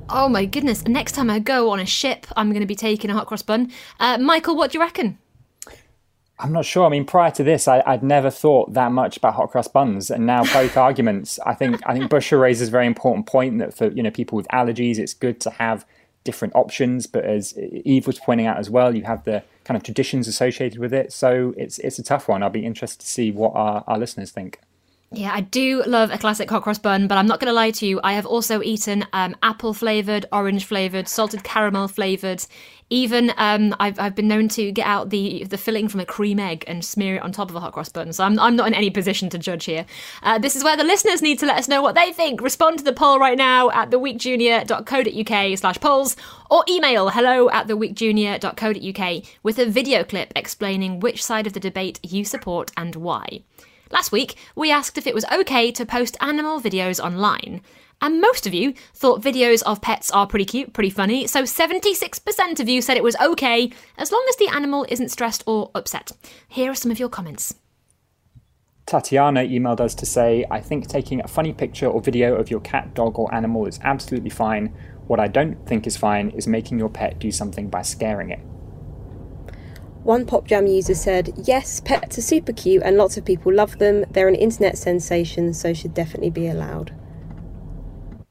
Oh 0.10 0.27
my 0.27 0.46
goodness. 0.46 0.86
Next 0.86 1.13
time 1.13 1.29
I 1.29 1.38
go 1.38 1.70
on 1.70 1.79
a 1.79 1.86
ship, 1.86 2.25
I'm 2.36 2.50
going 2.50 2.62
to 2.62 2.67
be 2.67 2.75
taking 2.75 3.12
a 3.12 3.13
hot 3.13 3.27
cross 3.27 3.43
bun. 3.43 3.72
Uh, 4.00 4.17
Michael, 4.17 4.55
what 4.55 4.72
do 4.72 4.79
you 4.79 4.82
reckon? 4.82 5.20
I'm 6.39 6.51
not 6.51 6.65
sure. 6.65 6.86
I 6.86 6.89
mean, 6.89 7.05
prior 7.05 7.32
to 7.32 7.43
this, 7.43 7.67
I, 7.67 7.84
would 7.88 8.03
never 8.03 8.32
thought 8.32 8.74
that 8.74 8.91
much 8.91 9.17
about 9.17 9.36
hot 9.36 9.51
cross 9.51 9.67
buns, 9.67 10.10
and 10.10 10.25
now 10.25 10.43
both 10.51 10.75
arguments. 10.77 11.39
I 11.46 11.53
think 11.53 11.79
I 11.86 11.93
think 11.93 12.12
Bushra 12.12 12.41
raises 12.41 12.70
a 12.70 12.72
very 12.72 12.88
important 12.88 13.27
point 13.27 13.60
that 13.60 13.74
for 13.74 13.89
you 13.91 14.01
know 14.03 14.12
people 14.12 14.36
with 14.36 14.48
allergies, 14.48 14.98
it's 14.98 15.13
good 15.13 15.39
to 15.41 15.51
have 15.51 15.86
different 16.23 16.55
options. 16.55 17.07
But 17.07 17.25
as 17.25 17.57
Eve 17.57 18.07
was 18.07 18.19
pointing 18.19 18.47
out 18.47 18.57
as 18.57 18.69
well, 18.69 18.95
you 18.95 19.03
have 19.03 19.23
the 19.23 19.43
kind 19.63 19.75
of 19.77 19.83
traditions 19.83 20.27
associated 20.27 20.79
with 20.79 20.93
it. 20.93 21.13
So 21.13 21.53
it's 21.57 21.79
it's 21.79 21.99
a 21.99 22.03
tough 22.03 22.27
one. 22.27 22.43
I'll 22.43 22.49
be 22.49 22.65
interested 22.65 23.01
to 23.01 23.07
see 23.07 23.31
what 23.31 23.53
our, 23.55 23.83
our 23.87 23.97
listeners 23.97 24.31
think. 24.31 24.59
Yeah, 25.15 25.32
I 25.32 25.41
do 25.41 25.84
love 25.86 26.10
a 26.10 26.17
classic 26.17 26.50
hot 26.50 26.63
cross 26.63 26.79
bun, 26.79 27.08
but 27.08 27.20
I'm 27.20 27.27
not 27.27 27.39
going 27.39 27.50
to 27.50 27.53
lie 27.53 27.70
to 27.70 27.86
you. 27.86 28.00
I 28.03 28.13
have 28.13 28.25
also 28.25 28.63
eaten 28.63 29.05
um, 29.13 29.36
apple 29.43 29.75
flavored, 29.75 30.25
orange 30.32 30.65
flavored, 30.65 31.08
salted 31.08 31.43
caramel 31.43 31.88
flavored. 31.88 32.43
Even 32.89 33.32
um, 33.38 33.75
I've, 33.79 34.00
I've 34.00 34.15
been 34.15 34.27
known 34.27 34.48
to 34.50 34.72
get 34.72 34.88
out 34.88 35.12
the 35.12 35.43
the 35.43 35.58
filling 35.58 35.88
from 35.88 36.00
a 36.00 36.05
cream 36.05 36.39
egg 36.39 36.63
and 36.65 36.84
smear 36.84 37.17
it 37.17 37.22
on 37.22 37.32
top 37.32 37.51
of 37.51 37.55
a 37.55 37.60
hot 37.60 37.74
cross 37.74 37.89
bun. 37.89 38.12
So 38.12 38.24
I'm, 38.24 38.39
I'm 38.39 38.55
not 38.55 38.67
in 38.67 38.74
any 38.74 38.89
position 38.89 39.29
to 39.29 39.38
judge 39.38 39.65
here. 39.65 39.86
Uh, 40.24 40.39
this 40.39 40.55
is 40.55 40.63
where 40.63 40.75
the 40.75 40.84
listeners 40.84 41.22
need 41.22 41.38
to 41.39 41.46
let 41.46 41.58
us 41.60 41.67
know 41.67 41.84
what 41.84 41.93
they 41.93 42.12
think. 42.12 42.41
Respond 42.41 42.79
to 42.79 42.84
the 42.84 42.93
poll 42.93 43.20
right 43.20 43.38
now 43.38 43.70
at 43.70 43.91
theweekjunior.co.uk 43.91 45.58
slash 45.60 45.79
polls 45.79 46.15
or 46.50 46.63
email 46.67 47.10
hello 47.10 47.51
at 47.51 47.67
theweekjunior.co.uk 47.67 49.24
with 49.43 49.60
a 49.60 49.67
video 49.67 50.03
clip 50.03 50.34
explaining 50.36 51.00
which 51.00 51.24
side 51.24 51.46
of 51.46 51.53
the 51.53 51.60
debate 51.60 52.00
you 52.01 52.25
support 52.25 52.72
and 52.75 52.96
why. 52.96 53.43
Last 53.93 54.12
week, 54.12 54.38
we 54.55 54.71
asked 54.71 54.97
if 54.97 55.05
it 55.05 55.13
was 55.13 55.23
okay 55.31 55.71
to 55.71 55.85
post 55.85 56.17
animal 56.19 56.59
videos 56.59 57.00
online. 57.00 57.62
And 58.01 58.19
most 58.19 58.47
of 58.47 58.53
you 58.53 58.73
thought 58.95 59.21
videos 59.21 59.62
of 59.67 59.84
pets 59.84 60.10
are 60.10 60.25
pretty 60.25 60.45
cute, 60.45 60.73
pretty 60.73 60.89
funny, 60.89 61.27
so 61.27 61.43
76% 61.43 62.60
of 62.60 62.67
you 62.67 62.82
said 62.82 62.97
it 62.97 63.03
was 63.03 63.15
okay 63.17 63.71
as 63.99 64.12
long 64.12 64.25
as 64.27 64.36
the 64.38 64.47
animal 64.47 64.84
isn't 64.89 65.10
stressed 65.10 65.43
or 65.45 65.69
upset. 65.75 66.12
Here 66.47 66.71
are 66.71 66.75
some 66.75 66.89
of 66.89 66.97
your 66.97 67.08
comments. 67.08 67.53
Tatiana 68.88 69.41
emailed 69.41 69.79
us 69.79 69.93
to 69.93 70.08
say, 70.08 70.43
I 70.49 70.60
think 70.60 70.88
taking 70.88 71.21
a 71.21 71.27
funny 71.27 71.53
picture 71.53 71.86
or 71.88 72.01
video 72.01 72.34
of 72.34 72.49
your 72.49 72.62
cat, 72.62 72.95
dog, 72.95 73.19
or 73.19 73.32
animal 73.32 73.67
is 73.67 73.79
absolutely 73.84 74.32
fine. 74.32 74.75
What 75.06 75.19
I 75.19 75.27
don't 75.27 75.67
think 75.67 75.86
is 75.86 75.97
fine 75.97 76.32
is 76.32 76.47
making 76.47 76.79
your 76.79 76.89
pet 76.89 77.19
do 77.19 77.32
something 77.32 77.69
by 77.69 77.84
scaring 77.84 78.32
it. 78.32 78.39
One 80.03 80.25
Pop 80.25 80.45
Jam 80.45 80.67
user 80.67 80.95
said, 80.95 81.31
Yes, 81.45 81.79
pets 81.79 82.17
are 82.17 82.21
super 82.21 82.51
cute 82.51 82.83
and 82.83 82.97
lots 82.97 83.15
of 83.15 83.23
people 83.23 83.53
love 83.53 83.79
them. 83.79 84.03
They're 84.11 84.27
an 84.27 84.35
internet 84.35 84.77
sensation, 84.77 85.53
so 85.53 85.73
should 85.73 85.93
definitely 85.93 86.29
be 86.29 86.47
allowed. 86.47 86.93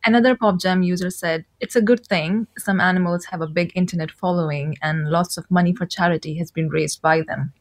Another 0.04 0.36
Pop 0.36 0.60
Jam 0.60 0.82
user 0.82 1.08
said, 1.08 1.46
It's 1.60 1.74
a 1.74 1.80
good 1.80 2.06
thing. 2.06 2.46
Some 2.58 2.78
animals 2.78 3.24
have 3.26 3.40
a 3.40 3.46
big 3.46 3.72
internet 3.74 4.10
following 4.10 4.76
and 4.82 5.08
lots 5.08 5.38
of 5.38 5.50
money 5.50 5.74
for 5.74 5.86
charity 5.86 6.36
has 6.38 6.50
been 6.50 6.68
raised 6.68 7.00
by 7.00 7.22
them. 7.22 7.54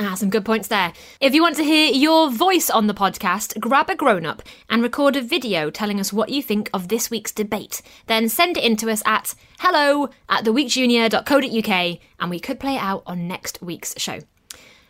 Ah, 0.00 0.14
some 0.14 0.30
good 0.30 0.44
points 0.44 0.66
there. 0.66 0.92
If 1.20 1.32
you 1.32 1.42
want 1.42 1.56
to 1.56 1.64
hear 1.64 1.92
your 1.92 2.28
voice 2.28 2.70
on 2.70 2.88
the 2.88 2.94
podcast, 2.94 3.58
grab 3.60 3.88
a 3.88 3.94
grown 3.94 4.26
up 4.26 4.42
and 4.68 4.82
record 4.82 5.14
a 5.14 5.22
video 5.22 5.70
telling 5.70 6.00
us 6.00 6.12
what 6.12 6.28
you 6.28 6.42
think 6.42 6.68
of 6.74 6.88
this 6.88 7.08
week's 7.08 7.30
debate. 7.30 7.82
Then 8.06 8.28
send 8.28 8.56
it 8.56 8.64
in 8.64 8.76
to 8.78 8.90
us 8.90 9.02
at 9.06 9.34
hello 9.60 10.10
at 10.28 10.44
theweekjunior.co.uk 10.44 11.98
and 12.18 12.30
we 12.30 12.40
could 12.40 12.58
play 12.58 12.74
it 12.74 12.82
out 12.82 13.04
on 13.06 13.28
next 13.28 13.62
week's 13.62 13.94
show. 13.96 14.18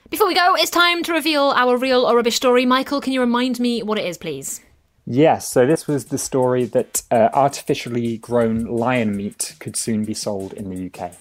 Before 0.09 0.27
we 0.27 0.35
go, 0.35 0.55
it's 0.55 0.71
time 0.71 1.03
to 1.03 1.13
reveal 1.13 1.51
our 1.51 1.77
real 1.77 2.07
or 2.07 2.17
rubbish 2.17 2.37
story. 2.37 2.65
Michael, 2.65 3.01
can 3.03 3.13
you 3.13 3.21
remind 3.21 3.61
me 3.61 3.83
what 3.83 3.99
it 3.99 4.07
is, 4.07 4.17
please? 4.17 4.63
Yes, 5.05 5.47
so 5.47 5.67
this 5.67 5.87
was 5.87 6.07
the 6.07 6.19
story 6.19 6.65
that 6.65 7.03
uh, 7.11 7.29
artificially 7.35 8.17
grown 8.17 8.65
lion 8.65 9.15
meat 9.17 9.57
could 9.61 9.77
soon 9.77 10.05
be 10.05 10.15
sold 10.15 10.53
in 10.55 10.71
the 10.71 10.87
UK. 10.91 11.13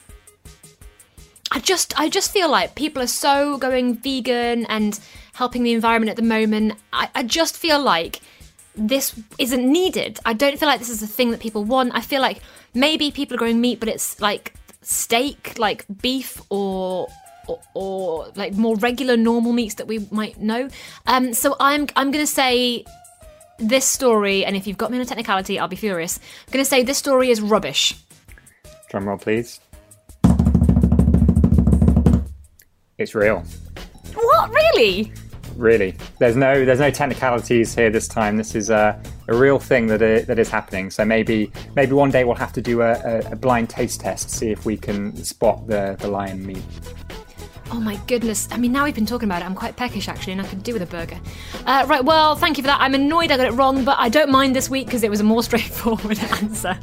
I 1.52 1.60
just 1.60 1.98
I 2.00 2.10
just 2.10 2.32
feel 2.32 2.50
like 2.50 2.76
people 2.76 3.02
are 3.02 3.08
so 3.08 3.58
going 3.58 3.96
vegan 3.96 4.66
and 4.66 5.00
helping 5.34 5.64
the 5.64 5.74
environment 5.74 6.10
at 6.10 6.16
the 6.16 6.24
moment. 6.24 6.74
I, 6.92 7.10
I 7.14 7.24
just 7.24 7.58
feel 7.58 7.82
like 7.82 8.22
this 8.76 9.18
isn't 9.38 9.72
needed. 9.72 10.20
I 10.26 10.34
don't 10.34 10.60
feel 10.60 10.68
like 10.68 10.80
this 10.80 10.90
is 10.90 11.02
a 11.02 11.08
thing 11.08 11.32
that 11.32 11.40
people 11.40 11.64
want. 11.64 11.92
I 11.94 12.02
feel 12.02 12.22
like 12.22 12.42
maybe 12.74 13.12
people 13.12 13.36
are 13.36 13.38
growing 13.38 13.62
meat, 13.62 13.80
but 13.80 13.90
it's 13.90 14.20
like 14.20 14.54
steak, 14.82 15.58
like 15.58 15.86
beef 16.02 16.42
or 16.50 17.08
or, 17.48 17.62
or, 17.76 18.32
like 18.36 18.54
more 18.54 18.76
regular 18.78 19.16
normal 19.16 19.54
meats 19.54 19.76
that 19.76 19.86
we 19.86 20.08
might 20.10 20.40
know. 20.40 20.68
Um, 21.06 21.34
so 21.34 21.56
I'm 21.60 21.88
I'm 21.96 22.12
gonna 22.12 22.26
say 22.26 22.86
this 23.60 23.86
story, 23.86 24.44
and 24.44 24.56
if 24.56 24.66
you've 24.66 24.78
got 24.78 24.90
me 24.90 24.98
on 24.98 25.04
a 25.04 25.06
technicality, 25.06 25.60
I'll 25.60 25.68
be 25.68 25.76
furious. 25.76 26.20
I'm 26.48 26.52
gonna 26.52 26.66
say 26.66 26.84
this 26.84 26.98
story 26.98 27.30
is 27.30 27.42
rubbish. 27.42 27.96
Drum 28.90 29.08
roll, 29.08 29.18
please. 29.18 29.60
It's 33.06 33.14
real. 33.14 33.44
What 34.16 34.50
really? 34.50 35.12
Really, 35.56 35.96
there's 36.18 36.36
no 36.36 36.66
there's 36.66 36.80
no 36.80 36.90
technicalities 36.90 37.76
here 37.76 37.92
this 37.92 38.08
time. 38.08 38.36
This 38.36 38.56
is 38.56 38.72
a, 38.72 39.00
a 39.28 39.36
real 39.38 39.60
thing 39.60 39.86
that 39.86 40.02
is, 40.02 40.26
that 40.26 40.40
is 40.40 40.50
happening. 40.50 40.90
So 40.90 41.06
maybe 41.06 41.52
maybe 41.76 41.92
one 41.92 42.10
day 42.10 42.24
we'll 42.24 42.34
have 42.34 42.52
to 42.54 42.64
do 42.64 42.82
a, 42.82 43.22
a, 43.32 43.36
blind 43.36 43.70
taste 43.70 44.02
test, 44.02 44.32
see 44.32 44.50
if 44.50 44.66
we 44.66 44.76
can 44.76 45.16
spot 45.18 45.68
the, 45.68 45.96
the 46.00 46.08
lion 46.08 46.44
meat. 46.44 46.64
Oh 47.70 47.80
my 47.80 47.98
goodness. 48.08 48.48
I 48.50 48.58
mean, 48.58 48.72
now 48.72 48.86
we've 48.86 48.96
been 48.96 49.06
talking 49.06 49.30
about 49.30 49.44
it, 49.44 49.46
I'm 49.46 49.54
quite 49.54 49.76
peckish 49.76 50.08
actually, 50.08 50.34
and 50.34 50.42
I 50.42 50.48
could 50.48 50.64
do 50.64 50.74
with 50.74 50.82
a 50.82 50.88
burger. 50.88 51.20
Uh, 51.68 51.86
right, 51.88 52.04
well, 52.04 52.36
thank 52.36 52.58
you 52.58 52.64
for 52.64 52.68
that. 52.68 52.82
I'm 52.82 52.96
annoyed 52.96 53.32
I 53.32 53.38
got 53.38 53.46
it 53.46 53.54
wrong, 53.54 53.86
but 53.86 54.00
I 54.00 54.10
don't 54.10 54.32
mind 54.32 54.56
this 54.56 54.68
week 54.68 54.88
because 54.88 55.04
it 55.04 55.12
was 55.12 55.20
a 55.20 55.24
more 55.24 55.44
straightforward 55.50 56.18
answer. 56.18 56.76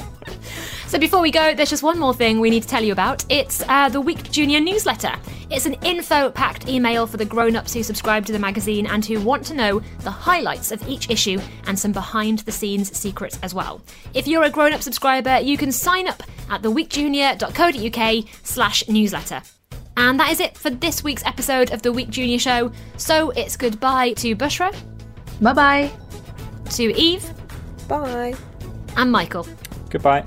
So 0.87 0.98
before 0.98 1.20
we 1.20 1.30
go, 1.30 1.54
there's 1.54 1.70
just 1.70 1.82
one 1.82 1.98
more 1.98 2.12
thing 2.12 2.38
we 2.38 2.50
need 2.50 2.62
to 2.62 2.68
tell 2.68 2.85
you 2.85 2.92
about. 2.92 3.24
It's 3.28 3.64
uh, 3.66 3.88
the 3.88 4.00
Week 4.00 4.30
Junior 4.30 4.61
newsletter. 4.61 5.14
It's 5.52 5.66
an 5.66 5.74
info-packed 5.84 6.66
email 6.66 7.06
for 7.06 7.18
the 7.18 7.26
grown-ups 7.26 7.74
who 7.74 7.82
subscribe 7.82 8.24
to 8.24 8.32
the 8.32 8.38
magazine 8.38 8.86
and 8.86 9.04
who 9.04 9.20
want 9.20 9.44
to 9.46 9.54
know 9.54 9.82
the 10.00 10.10
highlights 10.10 10.72
of 10.72 10.88
each 10.88 11.10
issue 11.10 11.38
and 11.66 11.78
some 11.78 11.92
behind-the-scenes 11.92 12.96
secrets 12.96 13.38
as 13.42 13.52
well. 13.52 13.82
If 14.14 14.26
you're 14.26 14.44
a 14.44 14.50
grown-up 14.50 14.80
subscriber, 14.80 15.40
you 15.40 15.58
can 15.58 15.70
sign 15.70 16.08
up 16.08 16.22
at 16.48 16.62
theweekjunior.co.uk 16.62 18.24
slash 18.42 18.88
newsletter. 18.88 19.42
And 19.98 20.18
that 20.18 20.32
is 20.32 20.40
it 20.40 20.56
for 20.56 20.70
this 20.70 21.04
week's 21.04 21.24
episode 21.26 21.70
of 21.70 21.82
the 21.82 21.92
Week 21.92 22.08
Junior 22.08 22.38
Show. 22.38 22.72
So 22.96 23.28
it's 23.30 23.58
goodbye 23.58 24.14
to 24.14 24.34
Bushra. 24.34 24.74
Bye 25.42 25.52
bye. 25.52 25.90
To 26.70 26.98
Eve. 26.98 27.30
Bye. 27.88 28.34
And 28.96 29.12
Michael. 29.12 29.46
Goodbye 29.90 30.24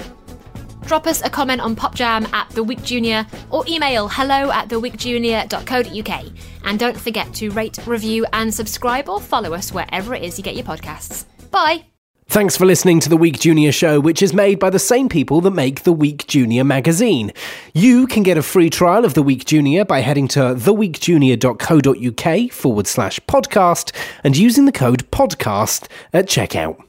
drop 0.86 1.08
us 1.08 1.21
a 1.24 1.30
comment 1.30 1.62
on 1.62 1.76
PopJam 1.76 2.32
at 2.34 2.50
The 2.52 2.63
Week 2.63 2.82
Junior 2.84 3.26
or 3.52 3.63
email 3.67 4.08
hello 4.08 4.52
at 4.52 4.69
theweekjunior.co.uk. 4.69 6.26
And 6.63 6.80
don't 6.80 6.98
forget 6.98 7.34
to 7.36 7.50
rate, 7.52 7.78
review, 7.86 8.26
and 8.34 8.54
subscribe 8.54 9.10
or 9.10 9.19
follow 9.19 9.54
us 9.54 9.71
wherever 9.71 10.15
it 10.15 10.24
is 10.24 10.38
you 10.38 10.43
get 10.43 10.56
your 10.56 10.65
podcasts. 10.65 11.26
Bye! 11.52 11.86
Thanks 12.28 12.58
for 12.58 12.65
listening 12.65 13.00
to 13.02 13.10
the 13.10 13.17
Week 13.17 13.39
Junior 13.39 13.71
show, 13.71 14.00
which 14.00 14.24
is 14.24 14.34
made 14.34 14.58
by 14.58 14.71
the 14.71 14.80
same 14.80 15.10
people 15.10 15.41
that 15.41 15.52
make 15.52 15.84
the 15.84 15.93
Week 15.93 16.26
Junior 16.26 16.63
magazine. 16.63 17.32
You 17.76 18.08
can 18.08 18.24
get 18.24 18.36
a 18.36 18.41
free 18.41 18.71
trial 18.71 19.06
of 19.06 19.13
the 19.13 19.21
Week 19.21 19.45
Junior 19.45 19.86
by 19.86 20.02
heading 20.02 20.28
to 20.30 20.39
theweekjunior.co.uk 20.39 22.52
forward 22.52 22.88
slash 22.88 23.19
podcast 23.21 23.95
and 24.24 24.36
using 24.36 24.65
the 24.65 24.71
code 24.71 25.10
podcast 25.12 25.88
at 26.13 26.26
checkout. 26.26 26.84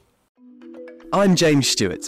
I'm 1.13 1.35
James 1.35 1.69
Stewart, 1.69 2.07